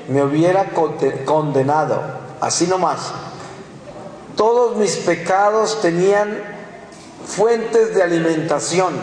[0.08, 0.70] me hubiera
[1.24, 2.00] condenado,
[2.40, 3.12] así nomás.
[4.36, 6.38] Todos mis pecados tenían
[7.26, 8.94] fuentes de alimentación.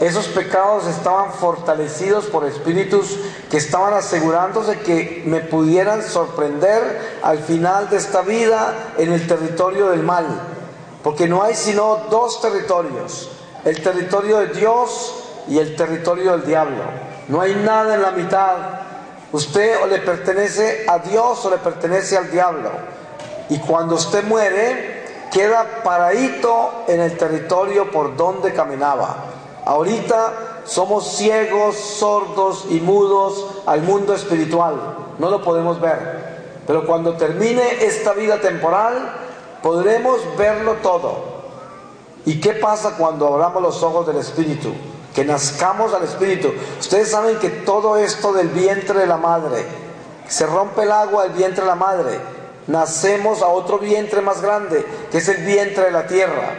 [0.00, 3.18] Esos pecados estaban fortalecidos por espíritus
[3.50, 9.90] que estaban asegurándose que me pudieran sorprender al final de esta vida en el territorio
[9.90, 10.24] del mal.
[11.02, 13.30] Porque no hay sino dos territorios,
[13.64, 15.14] el territorio de Dios
[15.48, 16.82] y el territorio del diablo.
[17.28, 18.56] No hay nada en la mitad.
[19.32, 22.70] Usted o le pertenece a Dios o le pertenece al diablo.
[23.48, 29.16] Y cuando usted muere, queda paradito en el territorio por donde caminaba.
[29.64, 34.74] Ahorita somos ciegos, sordos y mudos al mundo espiritual.
[35.18, 36.30] No lo podemos ver.
[36.66, 39.29] Pero cuando termine esta vida temporal,
[39.62, 41.40] podremos verlo todo.
[42.26, 44.72] ¿Y qué pasa cuando abramos los ojos del Espíritu?
[45.14, 46.52] que nazcamos al Espíritu.
[46.78, 49.64] Ustedes saben que todo esto del vientre de la madre,
[50.28, 52.20] se rompe el agua del vientre de la madre,
[52.68, 56.54] nacemos a otro vientre más grande, que es el vientre de la tierra.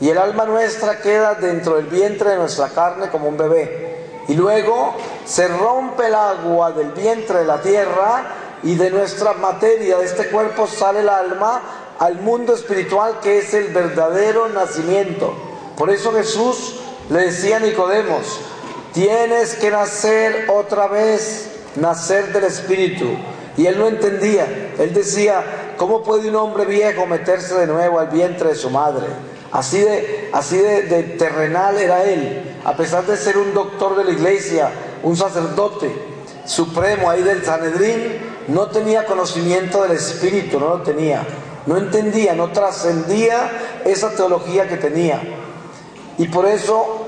[0.00, 4.22] Y el alma nuestra queda dentro del vientre de nuestra carne como un bebé.
[4.26, 4.94] Y luego
[5.26, 8.24] se rompe el agua del vientre de la tierra
[8.62, 11.60] y de nuestra materia, de este cuerpo, sale el alma
[11.98, 15.34] al mundo espiritual que es el verdadero nacimiento.
[15.76, 16.76] Por eso Jesús
[17.10, 18.40] le decía a Nicodemos,
[18.92, 23.06] tienes que nacer otra vez, nacer del Espíritu.
[23.56, 24.72] Y él no entendía.
[24.78, 29.06] Él decía, ¿cómo puede un hombre viejo meterse de nuevo al vientre de su madre?
[29.52, 30.32] Así de,
[30.82, 34.68] de, terrenal era él, a pesar de ser un doctor de la iglesia,
[35.04, 35.94] un sacerdote
[36.44, 38.18] supremo ahí del Sanedrín,
[38.48, 41.24] no tenía conocimiento del Espíritu, no lo tenía.
[41.66, 45.20] No entendía, no trascendía esa teología que tenía.
[46.18, 47.04] Y por eso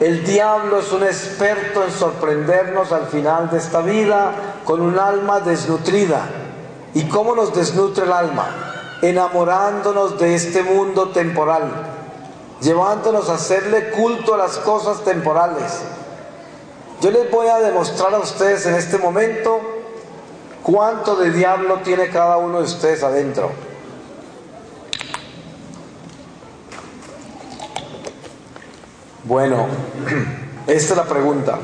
[0.00, 4.32] el diablo es un experto en sorprendernos al final de esta vida
[4.64, 6.28] con un alma desnutrida.
[6.94, 8.98] ¿Y cómo nos desnutre el alma?
[9.02, 11.70] Enamorándonos de este mundo temporal,
[12.60, 15.82] llevándonos a hacerle culto a las cosas temporales.
[17.00, 19.60] Yo les voy a demostrar a ustedes en este momento
[20.62, 23.50] cuánto de diablo tiene cada uno de ustedes adentro.
[29.24, 29.68] Bueno,
[30.66, 31.58] esta es la pregunta.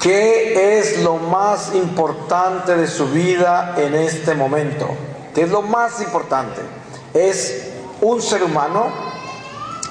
[0.00, 4.88] ¿Qué es lo más importante de su vida en este momento?
[5.34, 6.62] ¿Qué es lo más importante?
[7.12, 7.68] ¿Es
[8.00, 8.86] un ser humano?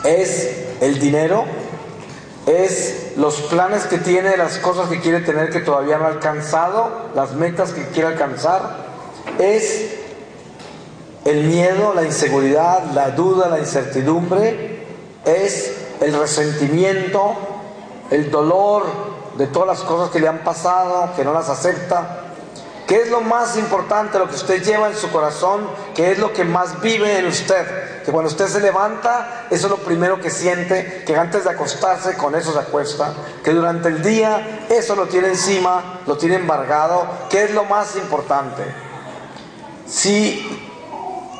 [0.03, 0.49] ¿Es
[0.81, 1.45] el dinero?
[2.47, 7.11] ¿Es los planes que tiene, las cosas que quiere tener que todavía no ha alcanzado?
[7.13, 8.77] ¿Las metas que quiere alcanzar?
[9.37, 9.91] ¿Es
[11.25, 14.79] el miedo, la inseguridad, la duda, la incertidumbre?
[15.23, 17.35] ¿Es el resentimiento,
[18.11, 18.85] el dolor
[19.37, 22.25] de todas las cosas que le han pasado, que no las acepta.
[22.87, 25.69] ¿Qué es lo más importante, lo que usted lleva en su corazón?
[25.93, 28.03] ¿Qué es lo que más vive en usted?
[28.03, 32.17] Que cuando usted se levanta, eso es lo primero que siente, que antes de acostarse
[32.17, 37.05] con eso se acuesta, que durante el día eso lo tiene encima, lo tiene embargado.
[37.29, 38.63] ¿Qué es lo más importante?
[39.85, 40.68] Si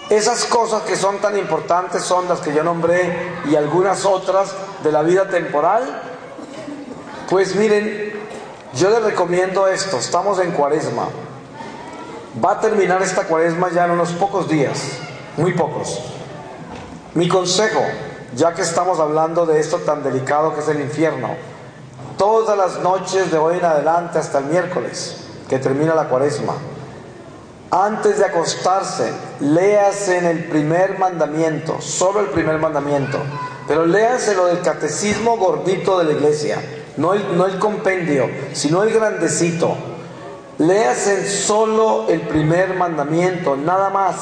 [0.10, 4.54] esas cosas que son tan importantes son las que yo nombré y algunas otras
[4.84, 6.02] de la vida temporal.
[7.30, 8.14] Pues miren,
[8.74, 11.08] yo les recomiendo esto, estamos en cuaresma.
[12.44, 14.98] Va a terminar esta cuaresma ya en unos pocos días,
[15.38, 16.00] muy pocos.
[17.14, 17.82] Mi consejo,
[18.36, 21.30] ya que estamos hablando de esto tan delicado que es el infierno,
[22.18, 26.54] todas las noches de hoy en adelante hasta el miércoles, que termina la cuaresma,
[27.72, 33.20] antes de acostarse, léase en el primer mandamiento, solo el primer mandamiento,
[33.68, 36.58] pero léase lo del catecismo gordito de la iglesia,
[36.98, 39.76] no el, no el compendio, sino el grandecito.
[40.58, 44.16] Léase solo el primer mandamiento, nada más.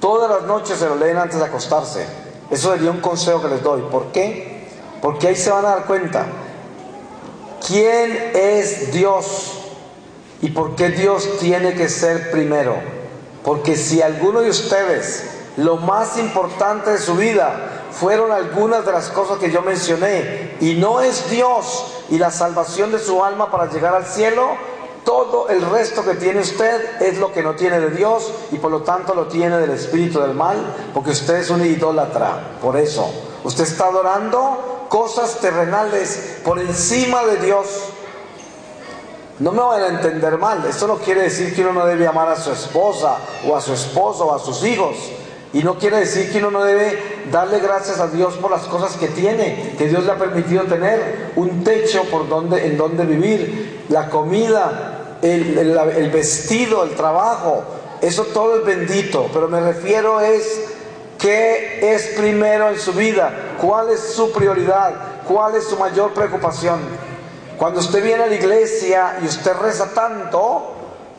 [0.00, 2.04] Todas las noches se lo leen antes de acostarse.
[2.50, 3.82] Eso sería un consejo que les doy.
[3.90, 4.66] ¿Por qué?
[5.00, 6.26] Porque ahí se van a dar cuenta.
[7.66, 9.59] ¿Quién es Dios?
[10.42, 12.76] ¿Y por qué Dios tiene que ser primero?
[13.44, 19.08] Porque si alguno de ustedes, lo más importante de su vida, fueron algunas de las
[19.08, 23.70] cosas que yo mencioné, y no es Dios y la salvación de su alma para
[23.70, 24.48] llegar al cielo,
[25.04, 28.70] todo el resto que tiene usted es lo que no tiene de Dios y por
[28.70, 30.58] lo tanto lo tiene del espíritu del mal,
[30.92, 32.58] porque usted es un idólatra.
[32.60, 33.10] Por eso,
[33.44, 37.66] usted está adorando cosas terrenales por encima de Dios.
[39.40, 42.28] No me van a entender mal, esto no quiere decir que uno no debe amar
[42.28, 43.16] a su esposa
[43.48, 44.96] o a su esposo o a sus hijos.
[45.54, 48.96] Y no quiere decir que uno no debe darle gracias a Dios por las cosas
[48.98, 53.86] que tiene, que Dios le ha permitido tener, un techo por donde, en donde vivir,
[53.88, 57.64] la comida, el, el vestido, el trabajo,
[58.02, 60.68] eso todo es bendito, pero me refiero es
[61.18, 67.09] qué es primero en su vida, cuál es su prioridad, cuál es su mayor preocupación.
[67.60, 70.72] Cuando usted viene a la iglesia y usted reza tanto,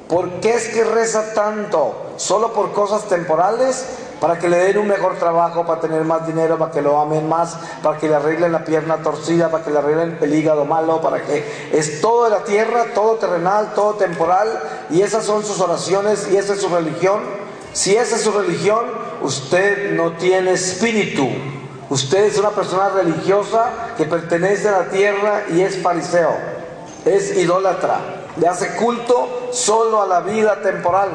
[0.09, 1.93] ¿por qué es que reza tanto?
[2.17, 3.85] ¿Solo por cosas temporales?
[4.19, 7.29] Para que le den un mejor trabajo, para tener más dinero, para que lo amen
[7.29, 10.99] más, para que le arreglen la pierna torcida, para que le arreglen el hígado malo,
[10.99, 14.47] para que es todo de la tierra, todo terrenal, todo temporal,
[14.89, 17.19] y esas son sus oraciones y esa es su religión.
[17.73, 18.83] Si esa es su religión,
[19.21, 21.29] usted no tiene espíritu.
[21.91, 26.33] Usted es una persona religiosa que pertenece a la tierra y es fariseo,
[27.03, 27.99] es idólatra,
[28.37, 31.09] le hace culto solo a la vida temporal.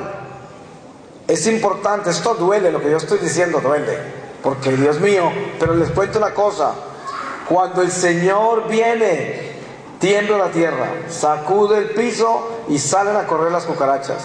[1.27, 3.97] Es importante, esto duele, lo que yo estoy diciendo duele,
[4.43, 6.75] porque Dios mío, pero les cuento una cosa,
[7.49, 9.53] Cuando el Señor viene,
[9.99, 14.25] tiembla la tierra, sacude el piso y salen a correr las cucarachas.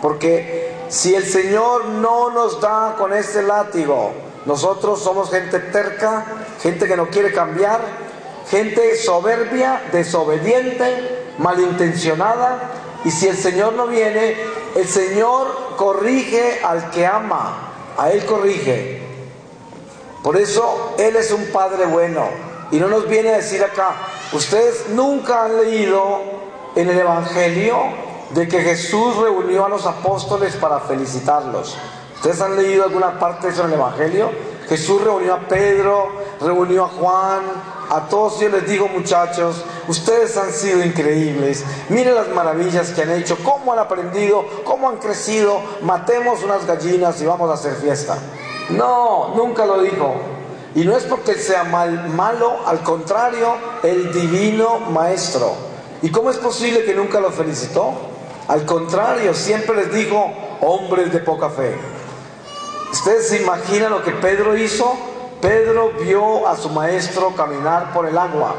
[0.00, 6.24] Porque si el Señor no nos da con este látigo, nosotros somos gente terca,
[6.62, 7.80] gente que no quiere cambiar,
[8.48, 12.70] gente soberbia, desobediente, malintencionada.
[13.04, 14.36] Y si el Señor no viene,
[14.74, 19.02] el Señor corrige al que ama, a Él corrige.
[20.22, 22.28] Por eso Él es un Padre bueno.
[22.70, 23.96] Y no nos viene a decir acá,
[24.32, 26.20] ustedes nunca han leído
[26.76, 27.76] en el Evangelio
[28.30, 31.76] de que Jesús reunió a los apóstoles para felicitarlos.
[32.20, 34.30] ¿Ustedes han leído alguna parte de eso en el Evangelio?
[34.68, 36.08] Jesús reunió a Pedro,
[36.38, 37.40] reunió a Juan,
[37.88, 43.12] a todos yo les digo muchachos, ustedes han sido increíbles, miren las maravillas que han
[43.12, 48.18] hecho, cómo han aprendido, cómo han crecido, matemos unas gallinas y vamos a hacer fiesta.
[48.68, 50.16] No, nunca lo dijo.
[50.74, 55.54] Y no es porque sea mal, malo, al contrario, el divino maestro.
[56.02, 57.94] ¿Y cómo es posible que nunca lo felicitó?
[58.46, 61.74] Al contrario, siempre les dijo, hombres de poca fe.
[62.92, 64.96] ¿Ustedes se imaginan lo que Pedro hizo?
[65.40, 68.56] Pedro vio a su maestro caminar por el agua.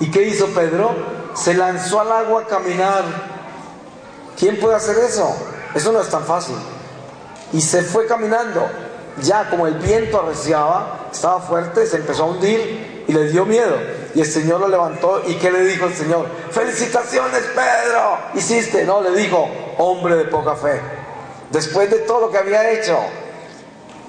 [0.00, 0.90] ¿Y qué hizo Pedro?
[1.34, 3.04] Se lanzó al agua a caminar.
[4.38, 5.34] ¿Quién puede hacer eso?
[5.74, 6.56] Eso no es tan fácil.
[7.52, 8.66] Y se fue caminando.
[9.22, 13.76] Ya como el viento arreciaba, estaba fuerte, se empezó a hundir y le dio miedo.
[14.14, 15.22] Y el Señor lo levantó.
[15.26, 16.26] ¿Y qué le dijo el Señor?
[16.50, 18.18] Felicitaciones, Pedro.
[18.34, 18.84] Hiciste.
[18.84, 19.48] No, le dijo,
[19.78, 20.80] hombre de poca fe.
[21.50, 22.98] Después de todo lo que había hecho,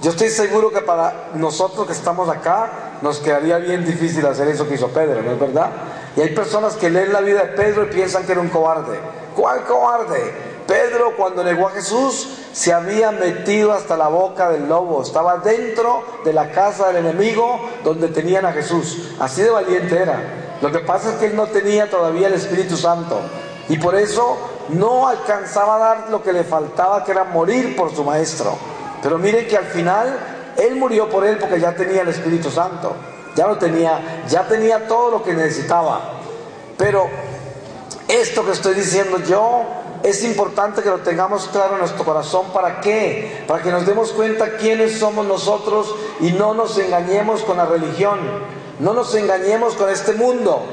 [0.05, 4.67] yo estoy seguro que para nosotros que estamos acá nos quedaría bien difícil hacer eso
[4.67, 5.71] que hizo Pedro, ¿no es verdad?
[6.15, 8.99] Y hay personas que leen la vida de Pedro y piensan que era un cobarde.
[9.35, 10.31] ¿Cuál cobarde?
[10.67, 16.03] Pedro cuando negó a Jesús se había metido hasta la boca del lobo, estaba dentro
[16.23, 19.15] de la casa del enemigo donde tenían a Jesús.
[19.19, 20.21] Así de valiente era.
[20.61, 23.21] Lo que pasa es que él no tenía todavía el Espíritu Santo
[23.69, 24.37] y por eso
[24.69, 28.74] no alcanzaba a dar lo que le faltaba, que era morir por su maestro.
[29.05, 30.17] Pero miren que al final
[30.57, 32.95] Él murió por él porque ya tenía el Espíritu Santo.
[33.35, 36.13] Ya lo tenía, ya tenía todo lo que necesitaba.
[36.75, 37.07] Pero
[38.07, 39.61] esto que estoy diciendo yo
[40.01, 42.47] es importante que lo tengamos claro en nuestro corazón.
[42.51, 43.43] ¿Para qué?
[43.47, 48.17] Para que nos demos cuenta quiénes somos nosotros y no nos engañemos con la religión.
[48.79, 50.63] No nos engañemos con este mundo.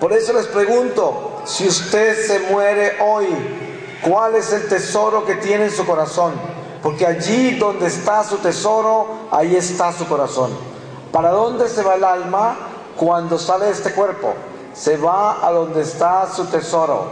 [0.00, 3.28] Por eso les pregunto, si usted se muere hoy,
[4.02, 6.63] ¿cuál es el tesoro que tiene en su corazón?
[6.84, 10.50] Porque allí donde está su tesoro, ahí está su corazón.
[11.10, 12.56] ¿Para dónde se va el alma
[12.98, 14.34] cuando sale de este cuerpo?
[14.74, 17.06] Se va a donde está su tesoro.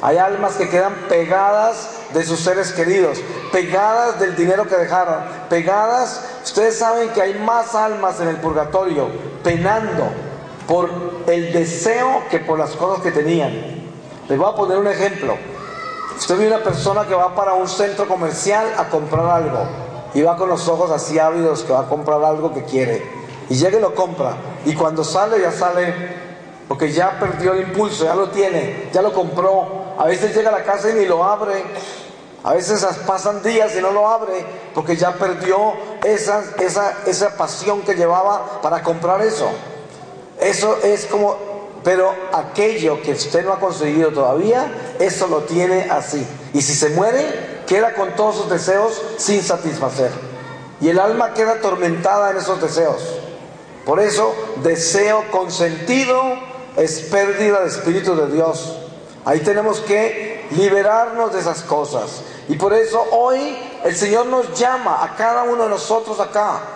[0.00, 3.18] Hay almas que quedan pegadas de sus seres queridos,
[3.50, 9.08] pegadas del dinero que dejaron, pegadas, ustedes saben que hay más almas en el purgatorio
[9.42, 10.06] penando
[10.68, 10.88] por
[11.26, 13.50] el deseo que por las cosas que tenían.
[14.28, 15.36] Les voy a poner un ejemplo.
[16.18, 19.66] Usted ve una persona que va para un centro comercial a comprar algo
[20.14, 23.04] y va con los ojos así ávidos que va a comprar algo que quiere
[23.48, 26.16] y llega y lo compra y cuando sale ya sale
[26.68, 29.94] porque ya perdió el impulso, ya lo tiene, ya lo compró.
[29.98, 31.64] A veces llega a la casa y ni lo abre.
[32.42, 34.44] A veces pasan días y no lo abre
[34.74, 39.48] porque ya perdió esa, esa, esa pasión que llevaba para comprar eso.
[40.40, 41.55] Eso es como
[41.86, 46.26] pero aquello que usted no ha conseguido todavía, eso lo tiene así.
[46.52, 50.10] Y si se muere, queda con todos sus deseos sin satisfacer.
[50.80, 53.00] Y el alma queda atormentada en esos deseos.
[53.84, 54.34] Por eso,
[54.64, 56.20] deseo consentido
[56.76, 58.78] es pérdida de Espíritu de Dios.
[59.24, 62.22] Ahí tenemos que liberarnos de esas cosas.
[62.48, 66.75] Y por eso hoy el Señor nos llama a cada uno de nosotros acá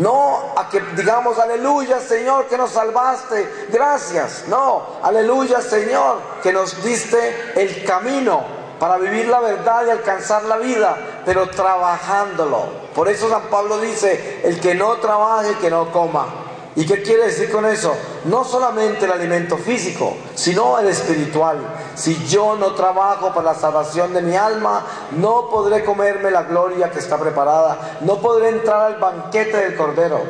[0.00, 4.44] no a que digamos, aleluya Señor, que nos salvaste, gracias.
[4.48, 8.42] No, aleluya Señor, que nos diste el camino
[8.78, 10.96] para vivir la verdad y alcanzar la vida,
[11.26, 12.90] pero trabajándolo.
[12.94, 16.49] Por eso San Pablo dice, el que no trabaje, que no coma.
[16.80, 17.94] ¿Y qué quiere decir con eso?
[18.24, 21.58] No solamente el alimento físico, sino el espiritual.
[21.94, 26.90] Si yo no trabajo para la salvación de mi alma, no podré comerme la gloria
[26.90, 30.22] que está preparada, no podré entrar al banquete del Cordero.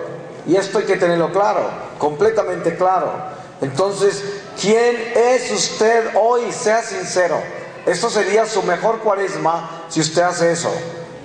[0.44, 1.60] Y esto hay que tenerlo claro,
[1.98, 3.12] completamente claro.
[3.60, 4.20] Entonces,
[4.60, 6.50] ¿quién es usted hoy?
[6.50, 7.40] Sea sincero.
[7.86, 10.72] Esto sería su mejor cuaresma si usted hace eso.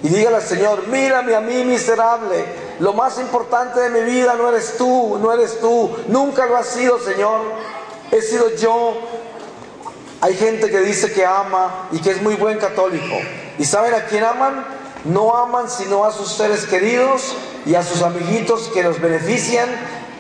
[0.04, 2.46] Y dígale al Señor, mírame a mí miserable
[2.80, 5.96] lo más importante de mi vida no eres tú, no eres tú.
[6.08, 7.42] Nunca lo has sido, Señor.
[8.12, 8.94] He sido yo.
[10.22, 13.16] Hay gente que dice que ama y que es muy buen católico.
[13.58, 14.66] ¿Y saben a quién aman?
[15.06, 19.70] No aman sino a sus seres queridos y a sus amiguitos que los benefician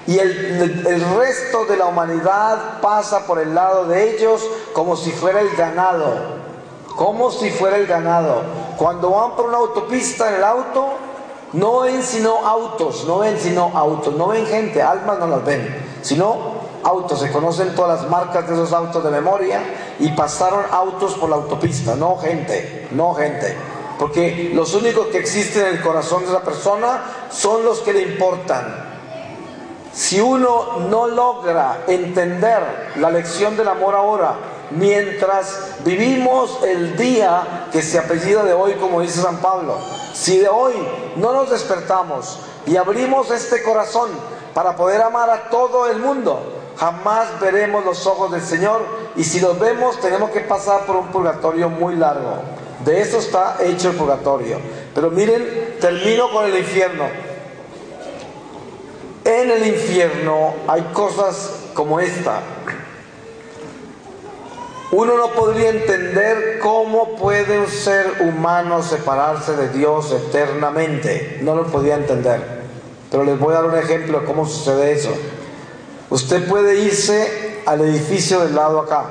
[0.07, 5.11] y el, el, resto de la humanidad pasa por el lado de ellos como si
[5.11, 6.13] fuera el ganado,
[6.95, 8.43] como si fuera el ganado.
[8.77, 10.89] Cuando van por una autopista en el auto,
[11.55, 15.83] no ven sino autos, no ven sino autos, no ven gente, almas no las ven,
[16.01, 19.63] sino autos, se conocen todas las marcas de esos autos de memoria
[19.99, 23.55] y pasaron autos por la autopista, no gente, no gente.
[23.97, 28.01] Porque los únicos que existen en el corazón de esa persona son los que le
[28.01, 28.93] importan.
[29.93, 34.35] Si uno no logra entender la lección del amor ahora,
[34.71, 39.77] mientras vivimos el día que se apellida de hoy, como dice San Pablo,
[40.13, 40.73] si de hoy
[41.15, 44.09] no nos despertamos y abrimos este corazón
[44.53, 46.41] para poder amar a todo el mundo,
[46.77, 48.81] jamás veremos los ojos del Señor
[49.15, 52.39] y si los vemos tenemos que pasar por un purgatorio muy largo.
[52.83, 54.59] De eso está hecho el purgatorio.
[54.93, 57.05] Pero miren, termino con el infierno.
[59.23, 62.41] En el infierno hay cosas como esta.
[64.91, 71.39] Uno no podría entender cómo puede un ser humano separarse de Dios eternamente.
[71.41, 72.63] No lo podía entender.
[73.09, 75.11] Pero les voy a dar un ejemplo de cómo sucede eso.
[76.09, 79.05] Usted puede irse al edificio del lado acá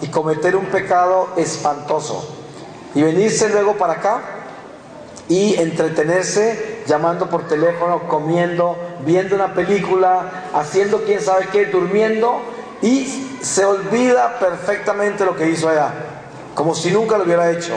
[0.00, 2.28] y cometer un pecado espantoso
[2.94, 4.20] y venirse luego para acá
[5.28, 12.42] y entretenerse llamando por teléfono, comiendo, viendo una película, haciendo quién sabe qué, durmiendo
[12.82, 15.92] y se olvida perfectamente lo que hizo allá,
[16.54, 17.76] como si nunca lo hubiera hecho.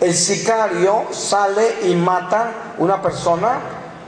[0.00, 3.58] El sicario sale y mata una persona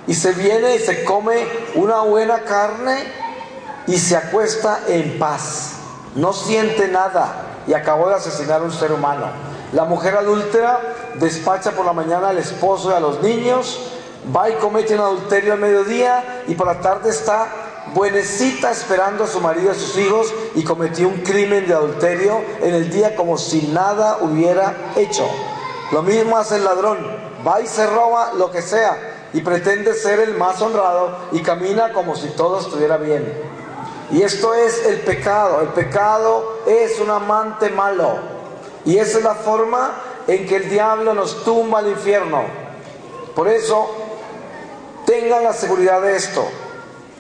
[0.07, 3.05] y se viene y se come una buena carne
[3.87, 5.73] y se acuesta en paz.
[6.15, 7.35] No siente nada
[7.67, 9.27] y acabó de asesinar a un ser humano.
[9.73, 10.81] La mujer adúltera
[11.15, 13.93] despacha por la mañana al esposo y a los niños,
[14.35, 17.49] va y comete un adulterio al mediodía y por la tarde está
[17.95, 22.43] buenecita esperando a su marido y a sus hijos y cometió un crimen de adulterio
[22.61, 25.29] en el día como si nada hubiera hecho.
[25.93, 26.99] Lo mismo hace el ladrón,
[27.47, 31.93] va y se roba lo que sea y pretende ser el más honrado y camina
[31.93, 33.33] como si todo estuviera bien.
[34.11, 38.19] Y esto es el pecado, el pecado es un amante malo.
[38.85, 39.93] Y esa es la forma
[40.27, 42.45] en que el diablo nos tumba al infierno.
[43.35, 43.91] Por eso,
[45.05, 46.47] tengan la seguridad de esto.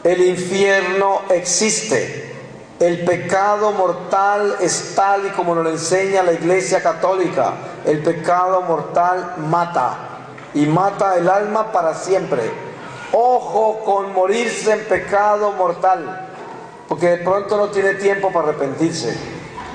[0.06, 2.32] El infierno existe.
[2.78, 7.54] El pecado mortal es tal y como nos lo enseña la Iglesia Católica.
[7.84, 9.98] El pecado mortal mata
[10.54, 12.40] y mata el alma para siempre.
[13.10, 16.28] Ojo con morirse en pecado mortal,
[16.88, 19.18] porque de pronto no tiene tiempo para arrepentirse.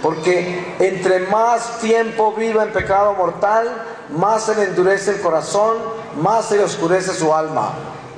[0.02, 3.68] Porque entre más tiempo viva en pecado mortal,
[4.12, 5.76] más se le endurece el corazón,
[6.22, 7.74] más se le oscurece su alma.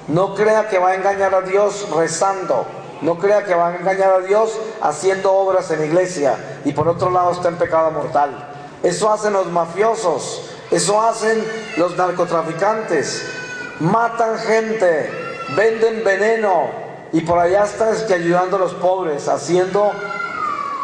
[0.08, 2.66] No crea que va a engañar a Dios rezando.
[3.02, 7.10] No crea que va a engañar a Dios haciendo obras en iglesia y por otro
[7.10, 8.32] lado está en pecado mortal.
[8.82, 11.44] Eso hacen los mafiosos, eso hacen
[11.78, 13.26] los narcotraficantes.
[13.80, 15.12] Matan gente,
[15.56, 16.70] venden veneno
[17.12, 19.92] y por allá están ayudando a los pobres, haciendo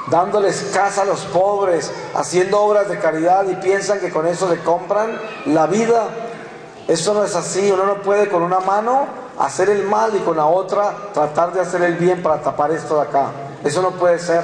[0.10, 4.60] dándoles casa a los pobres, haciendo obras de caridad y piensan que con eso le
[4.60, 6.08] compran la vida.
[6.90, 9.06] Eso no es así, uno no puede con una mano
[9.38, 12.96] hacer el mal y con la otra tratar de hacer el bien para tapar esto
[12.96, 13.28] de acá.
[13.64, 14.42] Eso no puede ser.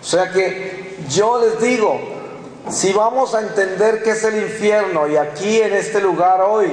[0.00, 1.96] O sea que yo les digo,
[2.68, 6.72] si vamos a entender qué es el infierno y aquí en este lugar hoy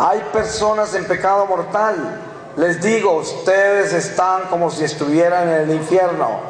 [0.00, 2.20] hay personas en pecado mortal,
[2.56, 6.40] les digo, ustedes están como si estuvieran en el infierno.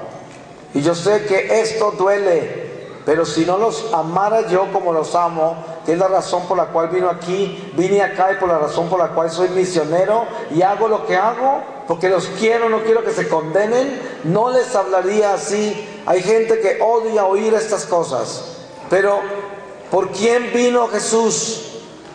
[0.73, 5.74] Y yo sé que esto duele, pero si no los amara yo como los amo,
[5.85, 8.89] que es la razón por la cual vino aquí, vine acá y por la razón
[8.89, 13.05] por la cual soy misionero y hago lo que hago, porque los quiero, no quiero
[13.05, 15.89] que se condenen, no les hablaría así.
[16.07, 18.57] Hay gente que odia oír estas cosas,
[18.89, 19.21] pero
[19.91, 21.71] ¿por quién vino Jesús?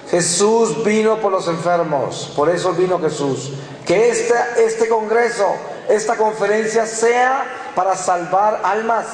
[0.10, 3.52] Jesús vino por los enfermos, por eso vino Jesús.
[3.86, 5.46] Que este, este congreso,
[5.88, 7.46] esta conferencia sea
[7.76, 9.06] para salvar almas,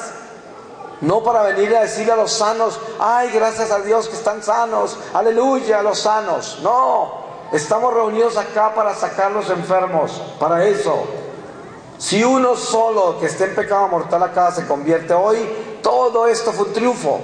[1.00, 4.98] no para venir a decirle a los sanos, ay, gracias a Dios que están sanos,
[5.12, 6.60] aleluya a los sanos.
[6.62, 11.04] No, estamos reunidos acá para sacar los enfermos, para eso.
[11.98, 15.38] Si uno solo que esté en pecado mortal acá se convierte hoy,
[15.82, 17.20] todo esto fue un triunfo.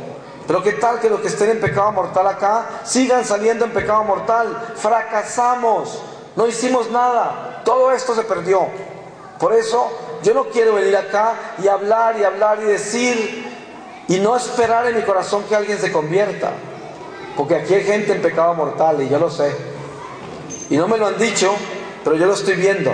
[0.46, 4.04] Pero qué tal que los que estén en pecado mortal acá sigan saliendo en pecado
[4.04, 4.74] mortal.
[4.76, 6.02] Fracasamos,
[6.36, 8.66] no hicimos nada, todo esto se perdió.
[9.38, 9.90] Por eso
[10.22, 13.51] yo no quiero venir acá y hablar y hablar y decir
[14.09, 16.53] y no esperar en mi corazón que alguien se convierta.
[17.36, 19.55] Porque aquí hay gente en pecado mortal y yo lo sé.
[20.70, 21.55] Y no me lo han dicho,
[22.05, 22.92] pero yo lo estoy viendo.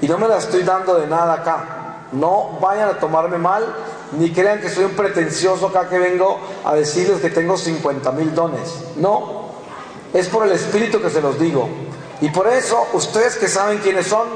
[0.00, 2.08] Y no me la estoy dando de nada acá.
[2.12, 3.64] No vayan a tomarme mal,
[4.12, 8.34] ni crean que soy un pretencioso acá que vengo a decirles que tengo 50 mil
[8.34, 8.84] dones.
[8.96, 9.50] No,
[10.12, 11.68] es por el Espíritu que se los digo.
[12.20, 14.28] Y por eso, ustedes que saben quiénes son,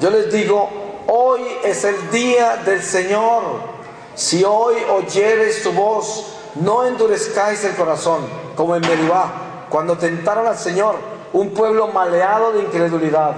[0.00, 0.68] yo les digo,
[1.08, 3.77] hoy es el día del Señor.
[4.18, 10.58] Si hoy oyeres su voz, no endurezcáis el corazón, como en Meribá, cuando tentaron al
[10.58, 10.96] Señor,
[11.32, 13.36] un pueblo maleado de incredulidad.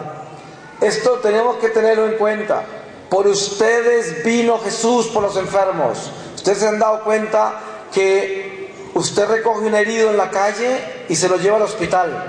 [0.80, 2.62] Esto tenemos que tenerlo en cuenta.
[3.10, 6.10] Por ustedes vino Jesús por los enfermos.
[6.34, 7.60] Ustedes se han dado cuenta
[7.92, 12.24] que usted recoge un herido en la calle y se lo lleva al hospital.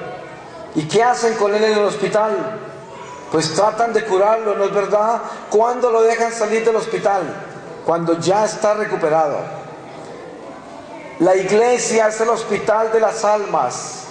[0.76, 2.60] ¿Y qué hacen con él en el hospital?
[3.32, 5.22] Pues tratan de curarlo, ¿no es verdad?
[5.50, 7.51] ¿Cuándo lo dejan salir del hospital?
[7.92, 9.38] Cuando ya está recuperado.
[11.20, 14.06] La iglesia es el hospital de las almas.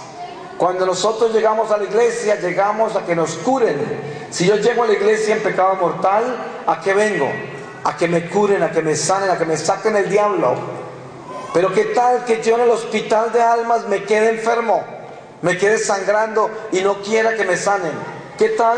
[0.55, 4.27] Cuando nosotros llegamos a la iglesia, llegamos a que nos curen.
[4.29, 6.23] Si yo llego a la iglesia en pecado mortal,
[6.67, 7.27] ¿a qué vengo?
[7.83, 10.53] A que me curen, a que me sanen, a que me saquen el diablo.
[11.51, 14.83] Pero ¿qué tal que yo en el hospital de almas me quede enfermo,
[15.41, 17.93] me quede sangrando y no quiera que me sanen?
[18.37, 18.77] ¿Qué tal?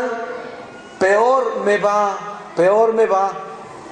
[0.98, 2.16] Peor me va,
[2.56, 3.32] peor me va,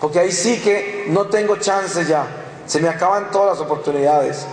[0.03, 2.27] porque ahí sí que no tengo chance ya.
[2.67, 4.45] Se me acaban todas las oportunidades.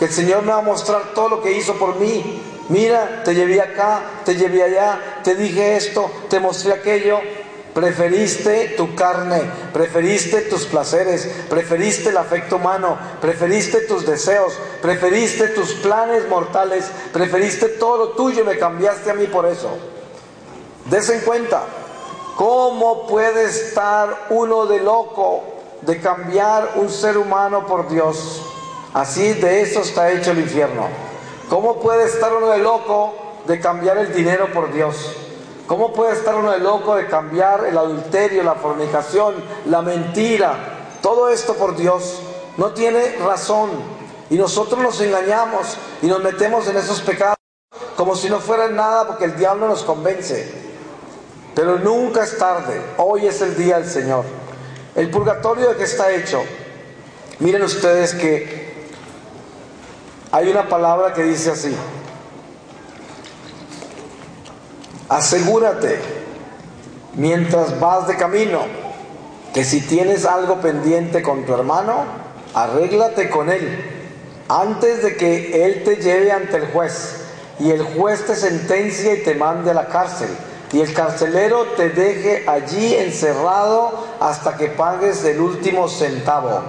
[0.00, 3.34] Que el Señor me va a mostrar todo lo que hizo por mí Mira, te
[3.34, 7.20] llevé acá, te llevé allá, te dije esto, te mostré aquello.
[7.74, 9.42] Preferiste tu carne,
[9.72, 17.70] preferiste tus placeres, preferiste el afecto humano, preferiste tus deseos, preferiste tus planes mortales, preferiste
[17.70, 19.76] todo lo tuyo y me cambiaste a mí por eso.
[20.84, 21.64] Des en cuenta,
[22.36, 25.42] ¿cómo puede estar uno de loco
[25.82, 28.42] de cambiar un ser humano por Dios?
[28.92, 30.88] Así de eso está hecho el infierno.
[31.48, 33.14] ¿Cómo puede estar uno de loco
[33.46, 35.16] de cambiar el dinero por Dios?
[35.66, 39.34] ¿Cómo puede estar uno de loco de cambiar el adulterio, la fornicación,
[39.66, 40.88] la mentira?
[41.02, 42.20] Todo esto por Dios.
[42.56, 43.70] No tiene razón.
[44.30, 47.36] Y nosotros nos engañamos y nos metemos en esos pecados
[47.96, 50.63] como si no fuera nada porque el diablo nos convence.
[51.54, 52.80] Pero nunca es tarde.
[52.96, 54.24] Hoy es el día del Señor.
[54.94, 56.42] El purgatorio de que está hecho.
[57.40, 58.74] Miren ustedes que
[60.30, 61.74] hay una palabra que dice así,
[65.08, 65.98] asegúrate
[67.14, 68.60] mientras vas de camino
[69.52, 72.04] que si tienes algo pendiente con tu hermano,
[72.54, 73.94] arréglate con él
[74.48, 77.16] antes de que él te lleve ante el juez
[77.60, 80.28] y el juez te sentencia y te mande a la cárcel
[80.74, 86.62] y el carcelero te deje allí encerrado hasta que pagues el último centavo.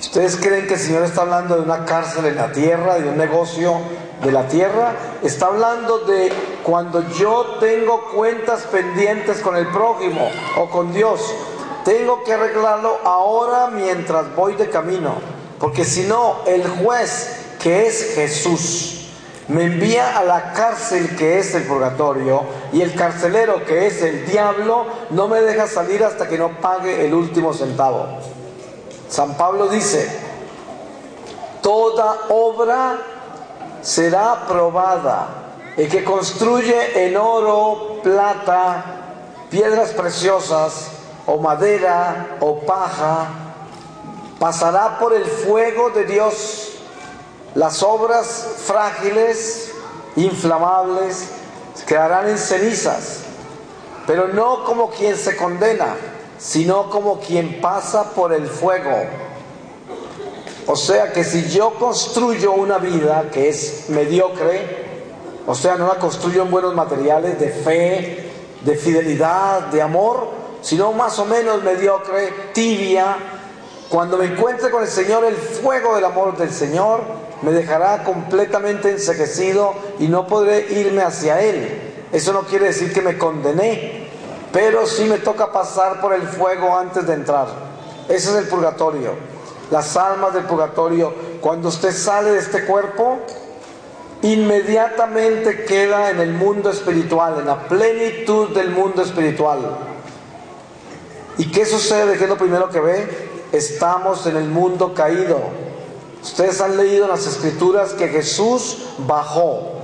[0.00, 3.16] ¿Ustedes creen que el Señor está hablando de una cárcel en la tierra, de un
[3.16, 3.76] negocio
[4.20, 4.94] de la tierra?
[5.22, 6.32] Está hablando de
[6.64, 11.20] cuando yo tengo cuentas pendientes con el prójimo o con Dios.
[11.84, 15.14] Tengo que arreglarlo ahora mientras voy de camino.
[15.60, 19.03] Porque si no, el juez, que es Jesús,
[19.48, 22.42] me envía a la cárcel que es el purgatorio
[22.72, 27.04] y el carcelero que es el diablo no me deja salir hasta que no pague
[27.04, 28.06] el último centavo.
[29.08, 30.08] San Pablo dice,
[31.62, 32.98] toda obra
[33.82, 35.28] será probada.
[35.76, 38.84] El que construye en oro, plata,
[39.50, 40.90] piedras preciosas,
[41.26, 43.28] o madera, o paja,
[44.38, 46.73] pasará por el fuego de Dios.
[47.54, 49.72] Las obras frágiles,
[50.16, 51.28] inflamables,
[51.86, 53.20] quedarán en cenizas,
[54.06, 55.94] pero no como quien se condena
[56.38, 58.90] sino como quien pasa por el fuego.
[60.66, 64.84] O sea que si yo construyo una vida que es mediocre,
[65.46, 68.30] o sea, no la construyo en buenos materiales de fe,
[68.62, 70.28] de fidelidad, de amor,
[70.62, 73.16] sino más o menos mediocre, tibia,
[73.90, 77.02] cuando me encuentre con el Señor, el fuego del amor del Señor
[77.44, 81.92] me dejará completamente enseguecido y no podré irme hacia Él.
[82.10, 84.08] Eso no quiere decir que me condené,
[84.52, 87.48] pero sí me toca pasar por el fuego antes de entrar.
[88.08, 89.10] Ese es el purgatorio.
[89.70, 93.18] Las almas del purgatorio, cuando usted sale de este cuerpo,
[94.22, 99.58] inmediatamente queda en el mundo espiritual, en la plenitud del mundo espiritual.
[101.36, 102.16] ¿Y qué sucede?
[102.16, 103.28] ¿Qué lo primero que ve?
[103.52, 105.40] Estamos en el mundo caído.
[106.24, 109.74] Ustedes han leído en las escrituras que Jesús bajó.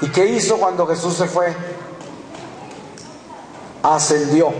[0.00, 1.54] ¿Y qué hizo cuando Jesús se fue?
[3.82, 4.52] ascendió.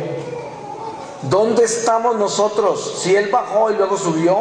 [1.23, 3.01] ¿Dónde estamos nosotros?
[3.03, 4.39] Si Él bajó y luego subió,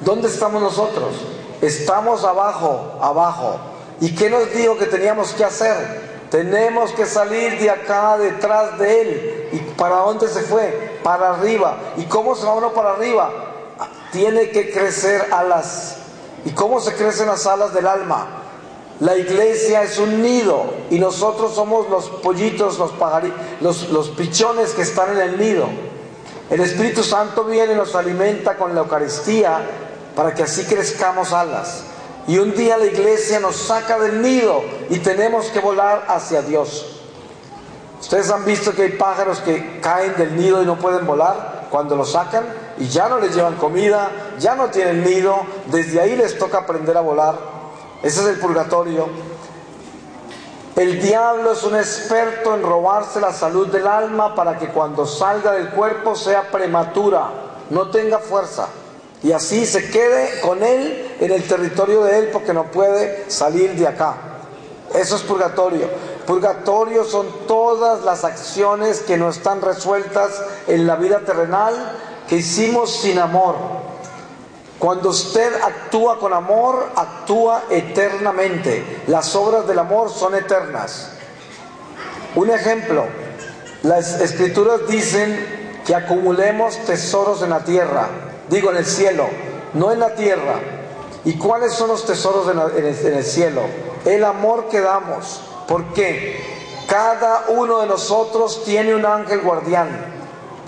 [0.00, 1.14] ¿dónde estamos nosotros?
[1.60, 3.56] Estamos abajo, abajo.
[4.00, 6.16] ¿Y qué nos dijo que teníamos que hacer?
[6.30, 9.48] Tenemos que salir de acá detrás de Él.
[9.52, 10.98] ¿Y para dónde se fue?
[11.02, 11.76] Para arriba.
[11.96, 13.30] ¿Y cómo se va uno para arriba?
[14.10, 15.98] Tiene que crecer alas.
[16.46, 18.28] ¿Y cómo se crecen las alas del alma?
[19.00, 22.92] La iglesia es un nido y nosotros somos los pollitos, los,
[23.60, 25.66] los, los pichones que están en el nido.
[26.48, 29.58] El Espíritu Santo viene y nos alimenta con la Eucaristía
[30.14, 31.82] para que así crezcamos alas.
[32.28, 37.00] Y un día la iglesia nos saca del nido y tenemos que volar hacia Dios.
[38.00, 41.96] Ustedes han visto que hay pájaros que caen del nido y no pueden volar cuando
[41.96, 42.44] los sacan
[42.78, 45.36] y ya no les llevan comida, ya no tienen nido,
[45.66, 47.34] desde ahí les toca aprender a volar.
[48.02, 49.08] Ese es el purgatorio.
[50.76, 55.52] El diablo es un experto en robarse la salud del alma para que cuando salga
[55.52, 57.30] del cuerpo sea prematura,
[57.70, 58.68] no tenga fuerza
[59.22, 63.74] y así se quede con él en el territorio de él porque no puede salir
[63.74, 64.14] de acá.
[64.94, 65.88] Eso es purgatorio.
[66.26, 71.74] Purgatorio son todas las acciones que no están resueltas en la vida terrenal
[72.28, 73.54] que hicimos sin amor.
[74.78, 79.04] Cuando usted actúa con amor, actúa eternamente.
[79.06, 81.12] Las obras del amor son eternas.
[82.34, 83.04] Un ejemplo,
[83.82, 88.08] las escrituras dicen que acumulemos tesoros en la tierra
[88.48, 89.28] digo en el cielo,
[89.74, 90.60] no en la tierra.
[91.24, 93.62] ¿Y cuáles son los tesoros en, el, cielo?
[94.04, 95.40] El amor que damos.
[95.66, 96.56] ¿Por qué?
[96.86, 99.88] Cada uno de nosotros tiene un ángel guardián.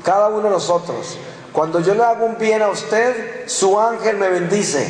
[0.04, 1.16] Cada uno de nosotros.
[1.52, 4.86] Cuando yo le hago un bien a usted, su ángel me bendice.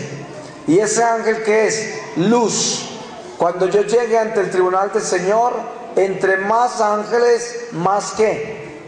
[0.66, 2.00] ¿Y ese ángel qué es?
[2.16, 2.88] Luz.
[3.36, 5.54] Cuando yo llegue ante el tribunal del Señor,
[5.96, 8.80] entre más ángeles, más qué?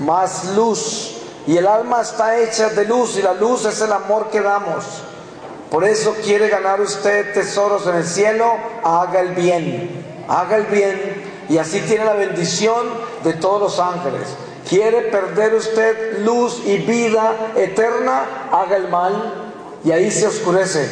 [0.00, 1.16] Más luz.
[1.46, 4.84] Y el alma está hecha de luz y la luz es el amor que damos.
[5.70, 8.54] Por eso quiere ganar usted tesoros en el cielo,
[8.84, 12.86] haga el bien, haga el bien y así tiene la bendición
[13.24, 14.28] de todos los ángeles.
[14.68, 20.86] Quiere perder usted luz y vida eterna, haga el mal y ahí se oscurece,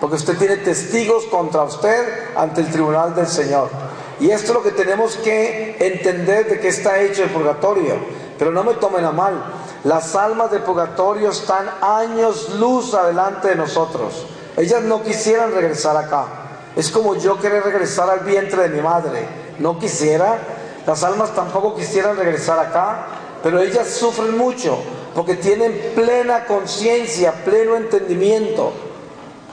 [0.00, 3.68] porque usted tiene testigos contra usted ante el tribunal del Señor.
[4.18, 7.94] Y esto es lo que tenemos que entender de que está hecho el purgatorio.
[8.38, 9.34] Pero no me tomen a mal.
[9.84, 14.26] Las almas de purgatorio están años luz adelante de nosotros.
[14.56, 16.39] Ellas no quisieran regresar acá.
[16.76, 19.26] Es como yo querer regresar al vientre de mi madre.
[19.58, 20.38] No quisiera.
[20.86, 23.06] Las almas tampoco quisieran regresar acá.
[23.42, 24.78] Pero ellas sufren mucho
[25.14, 28.72] porque tienen plena conciencia, pleno entendimiento.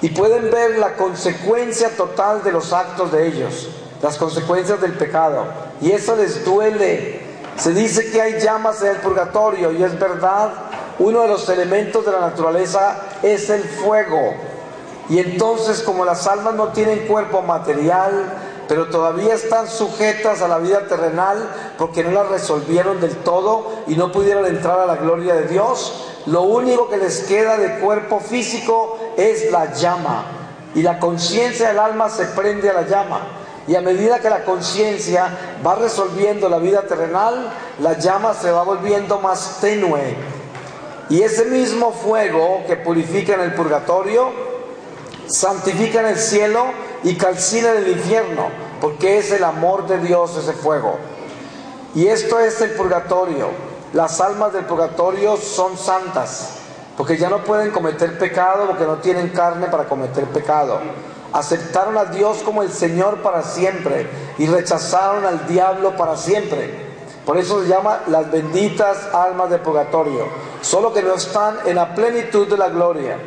[0.02, 3.70] Y pueden ver la consecuencia total de los actos de ellos.
[4.02, 5.46] Las consecuencias del pecado.
[5.82, 10.52] Y eso les duele se dice que hay llamas en el purgatorio y es verdad,
[11.00, 14.36] uno de los elementos de la naturaleza es el fuego.
[15.10, 18.34] Y entonces como las almas no tienen cuerpo material,
[18.68, 23.96] pero todavía están sujetas a la vida terrenal porque no la resolvieron del todo y
[23.96, 28.20] no pudieron entrar a la gloria de Dios, lo único que les queda de cuerpo
[28.20, 30.26] físico es la llama.
[30.76, 33.22] Y la conciencia del alma se prende a la llama.
[33.68, 38.64] Y a medida que la conciencia va resolviendo la vida terrenal, la llama se va
[38.64, 40.16] volviendo más tenue.
[41.10, 44.47] Y ese mismo fuego que purifica en el purgatorio,
[45.28, 46.66] santifica en el cielo
[47.04, 48.50] y calcina en el infierno,
[48.82, 50.98] porque es el amor de Dios ese fuego.
[51.96, 53.50] Y esto es el purgatorio.
[53.94, 56.58] Las almas del purgatorio son santas,
[56.96, 60.80] porque ya no pueden cometer pecado, porque no tienen carne para cometer pecado
[61.34, 66.88] aceptaron a Dios como el Señor para siempre y rechazaron al diablo para siempre.
[67.26, 70.28] Por eso se llama las benditas almas de purgatorio,
[70.62, 73.18] solo que no están en la plenitud de la gloria.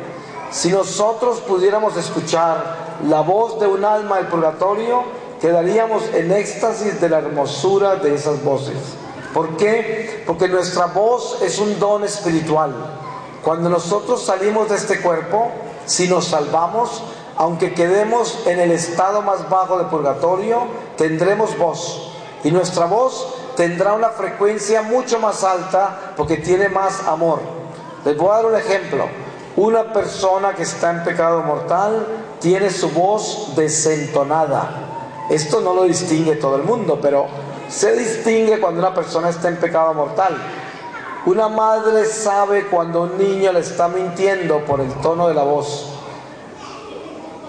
[0.51, 5.03] Si nosotros pudiéramos escuchar la voz de un alma del purgatorio,
[5.39, 8.75] quedaríamos en éxtasis de la hermosura de esas voces.
[9.33, 10.23] ¿Por qué?
[10.27, 12.73] Porque nuestra voz es un don espiritual.
[13.41, 15.49] Cuando nosotros salimos de este cuerpo,
[15.85, 17.01] si nos salvamos,
[17.37, 20.63] aunque quedemos en el estado más bajo de purgatorio,
[20.97, 22.11] tendremos voz.
[22.43, 27.39] Y nuestra voz tendrá una frecuencia mucho más alta porque tiene más amor.
[28.03, 29.20] Les voy a dar un ejemplo.
[29.61, 32.07] Una persona que está en pecado mortal
[32.39, 35.27] tiene su voz desentonada.
[35.29, 37.27] Esto no lo distingue todo el mundo, pero
[37.69, 40.35] se distingue cuando una persona está en pecado mortal.
[41.27, 45.89] Una madre sabe cuando un niño le está mintiendo por el tono de la voz.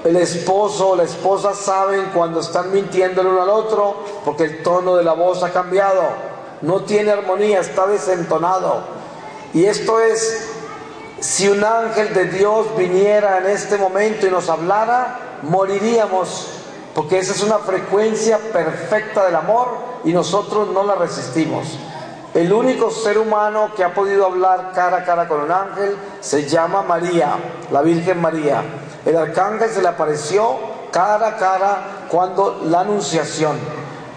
[0.04, 4.62] El esposo o la esposa saben cuando están mintiendo el uno al otro porque el
[4.62, 6.02] tono de la voz ha cambiado,
[6.60, 9.00] no tiene armonía, está desentonado.
[9.54, 10.51] Y esto es,
[11.22, 16.48] si un ángel de Dios viniera en este momento y nos hablara, moriríamos
[16.96, 19.68] porque esa es una frecuencia perfecta del amor
[20.04, 21.78] y nosotros no la resistimos.
[22.34, 26.48] El único ser humano que ha podido hablar cara a cara con un ángel se
[26.48, 27.36] llama María,
[27.70, 28.62] la Virgen María.
[29.06, 30.58] El arcángel se le apareció
[30.90, 31.78] cara a cara
[32.10, 33.56] cuando la anunciación.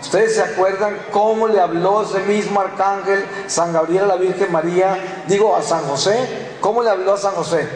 [0.05, 5.23] ¿Ustedes se acuerdan cómo le habló ese mismo arcángel San Gabriel a la Virgen María?
[5.27, 6.15] Digo, a San José.
[6.61, 7.67] ¿Cómo le habló a San José?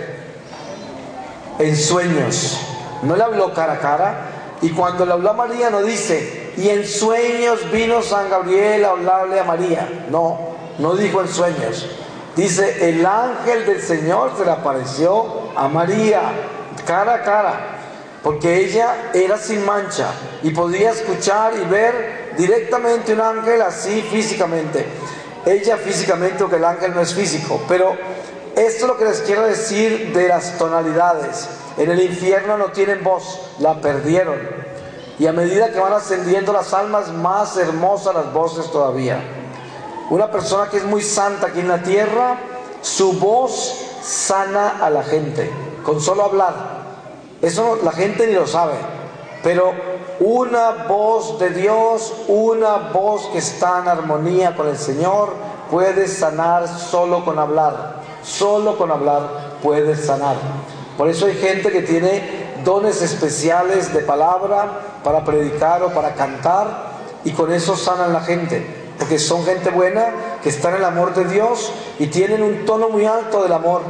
[1.57, 2.59] En sueños.
[3.01, 4.15] No le habló cara a cara.
[4.61, 8.91] Y cuando le habló a María no dice, y en sueños vino San Gabriel a
[8.91, 10.05] hablarle a María.
[10.11, 10.37] No,
[10.77, 11.87] no dijo en sueños.
[12.35, 16.21] Dice, el ángel del Señor se le apareció a María
[16.85, 17.53] cara a cara,
[18.21, 20.11] porque ella era sin mancha
[20.43, 24.85] y podía escuchar y ver directamente un ángel así físicamente.
[25.45, 27.97] Ella físicamente, porque el ángel no es físico, pero
[28.55, 31.49] esto es lo que les quiero decir de las tonalidades.
[31.77, 34.37] En el infierno no tienen voz, la perdieron.
[35.19, 39.21] Y a medida que van ascendiendo las almas, más hermosas las voces todavía.
[40.09, 42.37] Una persona que es muy santa aquí en la tierra,
[42.81, 45.51] su voz sana a la gente,
[45.83, 46.53] con solo hablar.
[47.41, 48.75] Eso la gente ni lo sabe.
[49.43, 49.73] Pero
[50.19, 55.33] una voz de Dios, una voz que está en armonía con el Señor,
[55.71, 58.01] puede sanar solo con hablar.
[58.23, 60.35] Solo con hablar puede sanar.
[60.97, 66.89] Por eso hay gente que tiene dones especiales de palabra para predicar o para cantar
[67.23, 68.75] y con eso sanan la gente.
[68.97, 70.11] Porque son gente buena
[70.43, 73.81] que está en el amor de Dios y tienen un tono muy alto del amor.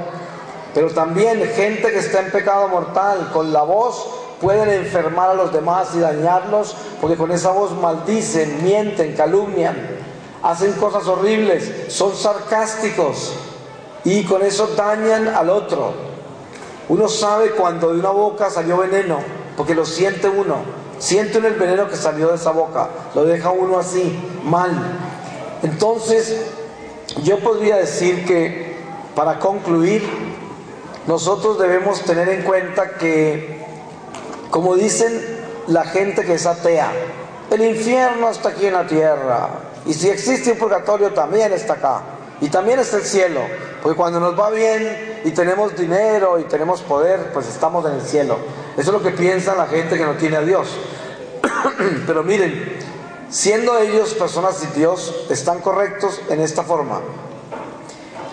[0.75, 4.07] Pero también gente que está en pecado mortal, con la voz
[4.41, 9.75] pueden enfermar a los demás y dañarlos, porque con esa voz maldicen, mienten, calumnian,
[10.41, 13.33] hacen cosas horribles, son sarcásticos
[14.03, 15.93] y con eso dañan al otro.
[16.87, 19.19] Uno sabe cuando de una boca salió veneno,
[19.55, 20.57] porque lo siente uno,
[20.97, 24.71] siente uno el veneno que salió de esa boca, lo deja uno así, mal.
[25.61, 26.47] Entonces,
[27.23, 28.77] yo podría decir que,
[29.15, 30.07] para concluir,
[31.05, 33.58] nosotros debemos tener en cuenta que,
[34.49, 36.91] como dicen la gente que es atea,
[37.51, 39.49] el infierno está aquí en la tierra.
[39.85, 42.01] Y si existe un purgatorio, también está acá.
[42.41, 43.41] Y también está el cielo.
[43.81, 48.01] Porque cuando nos va bien y tenemos dinero y tenemos poder, pues estamos en el
[48.01, 48.37] cielo.
[48.77, 50.67] Eso es lo que piensa la gente que no tiene a Dios.
[52.07, 52.77] Pero miren,
[53.29, 57.01] siendo ellos personas de Dios, están correctos en esta forma.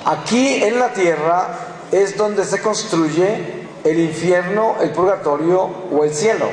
[0.04, 1.48] Aquí en la tierra
[1.90, 6.46] es donde se construye el infierno, el purgatorio o el cielo.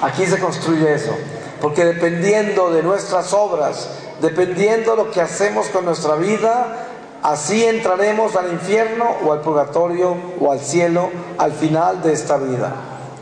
[0.00, 1.12] Aquí se construye eso.
[1.60, 6.88] Porque dependiendo de nuestras obras, dependiendo de lo que hacemos con nuestra vida,
[7.22, 12.72] así entraremos al infierno o al purgatorio o al cielo al final de esta vida.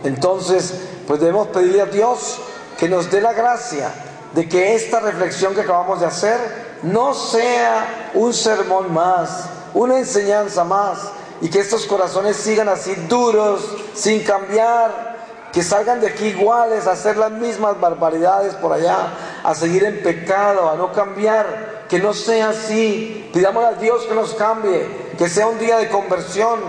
[0.04, 0.74] Entonces,
[1.06, 2.40] pues debemos pedirle a Dios
[2.78, 3.92] que nos dé la gracia
[4.32, 6.38] de que esta reflexión que acabamos de hacer
[6.82, 10.98] no sea un sermón más, una enseñanza más,
[11.40, 13.62] y que estos corazones sigan así duros,
[13.94, 15.10] sin cambiar,
[15.52, 20.02] que salgan de aquí iguales a hacer las mismas barbaridades por allá, a seguir en
[20.02, 23.30] pecado, a no cambiar, que no sea así.
[23.32, 24.86] Pidamos a Dios que nos cambie,
[25.18, 26.60] que sea un día de conversión,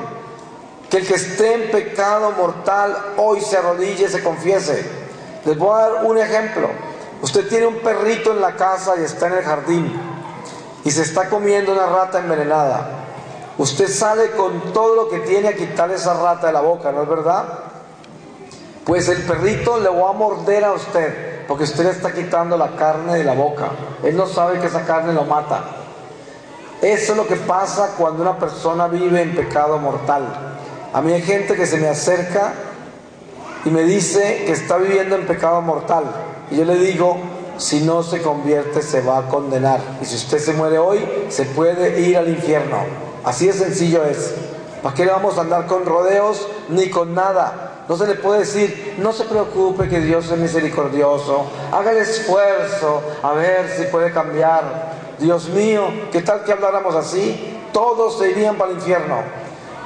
[0.89, 4.83] que el que esté en pecado mortal hoy se arrodille y se confiese.
[5.45, 6.69] Les voy a dar un ejemplo.
[7.21, 10.11] Usted tiene un perrito en la casa y está en el jardín
[10.83, 13.00] y se está comiendo una rata envenenada.
[13.61, 17.03] Usted sale con todo lo que tiene a quitarle esa rata de la boca, ¿no
[17.03, 17.45] es verdad?
[18.83, 22.75] Pues el perrito le va a morder a usted, porque usted le está quitando la
[22.75, 23.69] carne de la boca.
[24.01, 25.61] Él no sabe que esa carne lo mata.
[26.81, 30.23] Eso es lo que pasa cuando una persona vive en pecado mortal.
[30.91, 32.53] A mí hay gente que se me acerca
[33.63, 36.05] y me dice que está viviendo en pecado mortal.
[36.49, 37.15] Y yo le digo,
[37.57, 39.81] si no se convierte se va a condenar.
[40.01, 43.10] Y si usted se muere hoy, se puede ir al infierno.
[43.23, 44.33] Así de sencillo es.
[44.81, 47.83] ¿Para qué le vamos a andar con rodeos ni con nada?
[47.87, 53.01] No se le puede decir, no se preocupe que Dios es misericordioso, haga el esfuerzo
[53.21, 54.93] a ver si puede cambiar.
[55.19, 57.59] Dios mío, ¿qué tal que habláramos así?
[57.73, 59.17] Todos se irían para el infierno.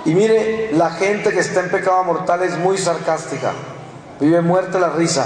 [0.05, 3.53] Y mire, la gente que está en pecado mortal es muy sarcástica.
[4.19, 5.25] Vive muerte la risa.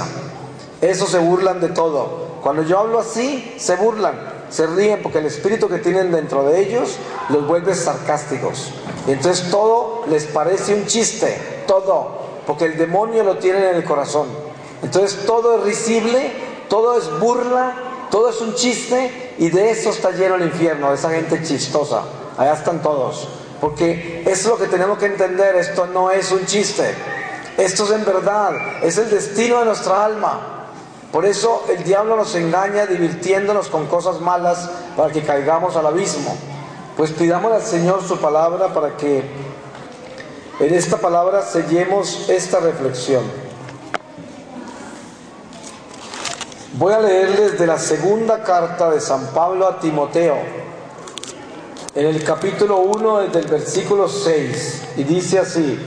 [0.81, 2.39] Eso se burlan de todo.
[2.41, 6.59] Cuando yo hablo así, se burlan se ríen porque el espíritu que tienen dentro de
[6.59, 6.97] ellos
[7.29, 8.71] los vuelve sarcásticos.
[9.07, 13.83] Y entonces todo les parece un chiste, todo, porque el demonio lo tiene en el
[13.83, 14.27] corazón.
[14.81, 16.31] Entonces todo es risible,
[16.67, 17.73] todo es burla,
[18.09, 22.03] todo es un chiste y de eso está lleno el infierno, de esa gente chistosa.
[22.37, 23.27] Allá están todos.
[23.59, 26.95] Porque es lo que tenemos que entender, esto no es un chiste.
[27.57, 30.58] Esto es en verdad, es el destino de nuestra alma.
[31.11, 36.37] Por eso el diablo nos engaña divirtiéndonos con cosas malas para que caigamos al abismo.
[36.95, 39.23] Pues pidamos al Señor su palabra para que
[40.59, 43.23] en esta palabra sellemos esta reflexión.
[46.73, 50.37] Voy a leerles de la segunda carta de San Pablo a Timoteo,
[51.95, 55.79] en el capítulo 1 desde el versículo 6, y dice así,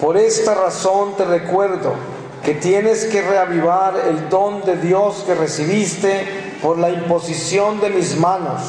[0.00, 2.13] por esta razón te recuerdo
[2.44, 8.18] que tienes que reavivar el don de Dios que recibiste por la imposición de mis
[8.18, 8.60] manos,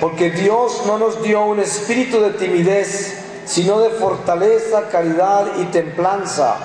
[0.00, 6.56] porque Dios no nos dio un espíritu de timidez, sino de fortaleza, caridad y templanza.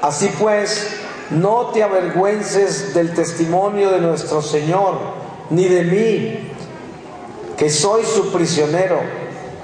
[0.00, 0.96] Así pues,
[1.30, 4.98] no te avergüences del testimonio de nuestro Señor,
[5.50, 6.52] ni de mí,
[7.56, 9.00] que soy su prisionero.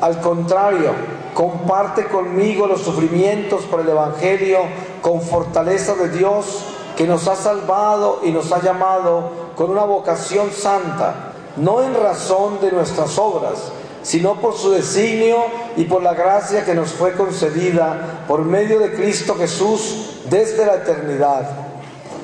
[0.00, 0.90] Al contrario,
[1.32, 4.58] comparte conmigo los sufrimientos por el Evangelio
[5.04, 6.64] con fortaleza de Dios,
[6.96, 12.58] que nos ha salvado y nos ha llamado con una vocación santa, no en razón
[12.62, 13.70] de nuestras obras,
[14.02, 15.44] sino por su designio
[15.76, 20.76] y por la gracia que nos fue concedida por medio de Cristo Jesús desde la
[20.76, 21.50] eternidad.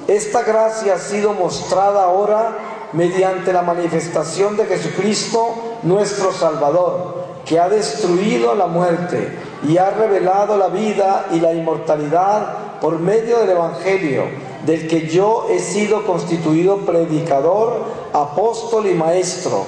[0.08, 2.56] Esta gracia ha sido mostrada ahora
[2.94, 9.36] mediante la manifestación de Jesucristo, nuestro Salvador, que ha destruido la muerte
[9.68, 14.24] y ha revelado la vida y la inmortalidad por medio del Evangelio,
[14.66, 19.66] del que yo he sido constituido predicador, apóstol y maestro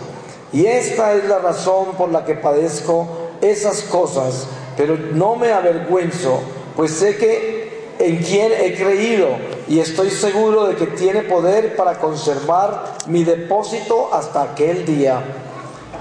[0.52, 3.08] y esta es la razón por la que padezco
[3.40, 4.46] esas cosas,
[4.76, 6.40] pero no me avergüenzo,
[6.76, 9.28] pues sé que en quien he creído
[9.66, 15.22] y estoy seguro de que tiene poder para conservar mi depósito hasta aquel día.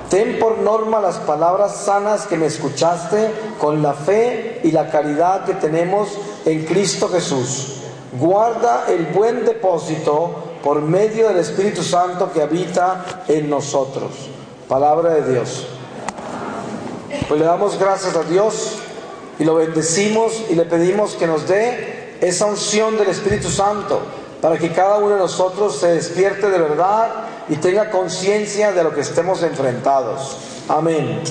[0.09, 5.45] Ten por norma las palabras sanas que me escuchaste con la fe y la caridad
[5.45, 6.09] que tenemos
[6.45, 7.77] en Cristo Jesús.
[8.19, 14.11] Guarda el buen depósito por medio del Espíritu Santo que habita en nosotros.
[14.67, 15.67] Palabra de Dios.
[17.27, 18.77] Pues le damos gracias a Dios
[19.39, 24.01] y lo bendecimos y le pedimos que nos dé esa unción del Espíritu Santo
[24.41, 27.09] para que cada uno de nosotros se despierte de verdad
[27.47, 30.37] y tenga conciencia de lo que estemos enfrentados.
[30.67, 31.21] Amén.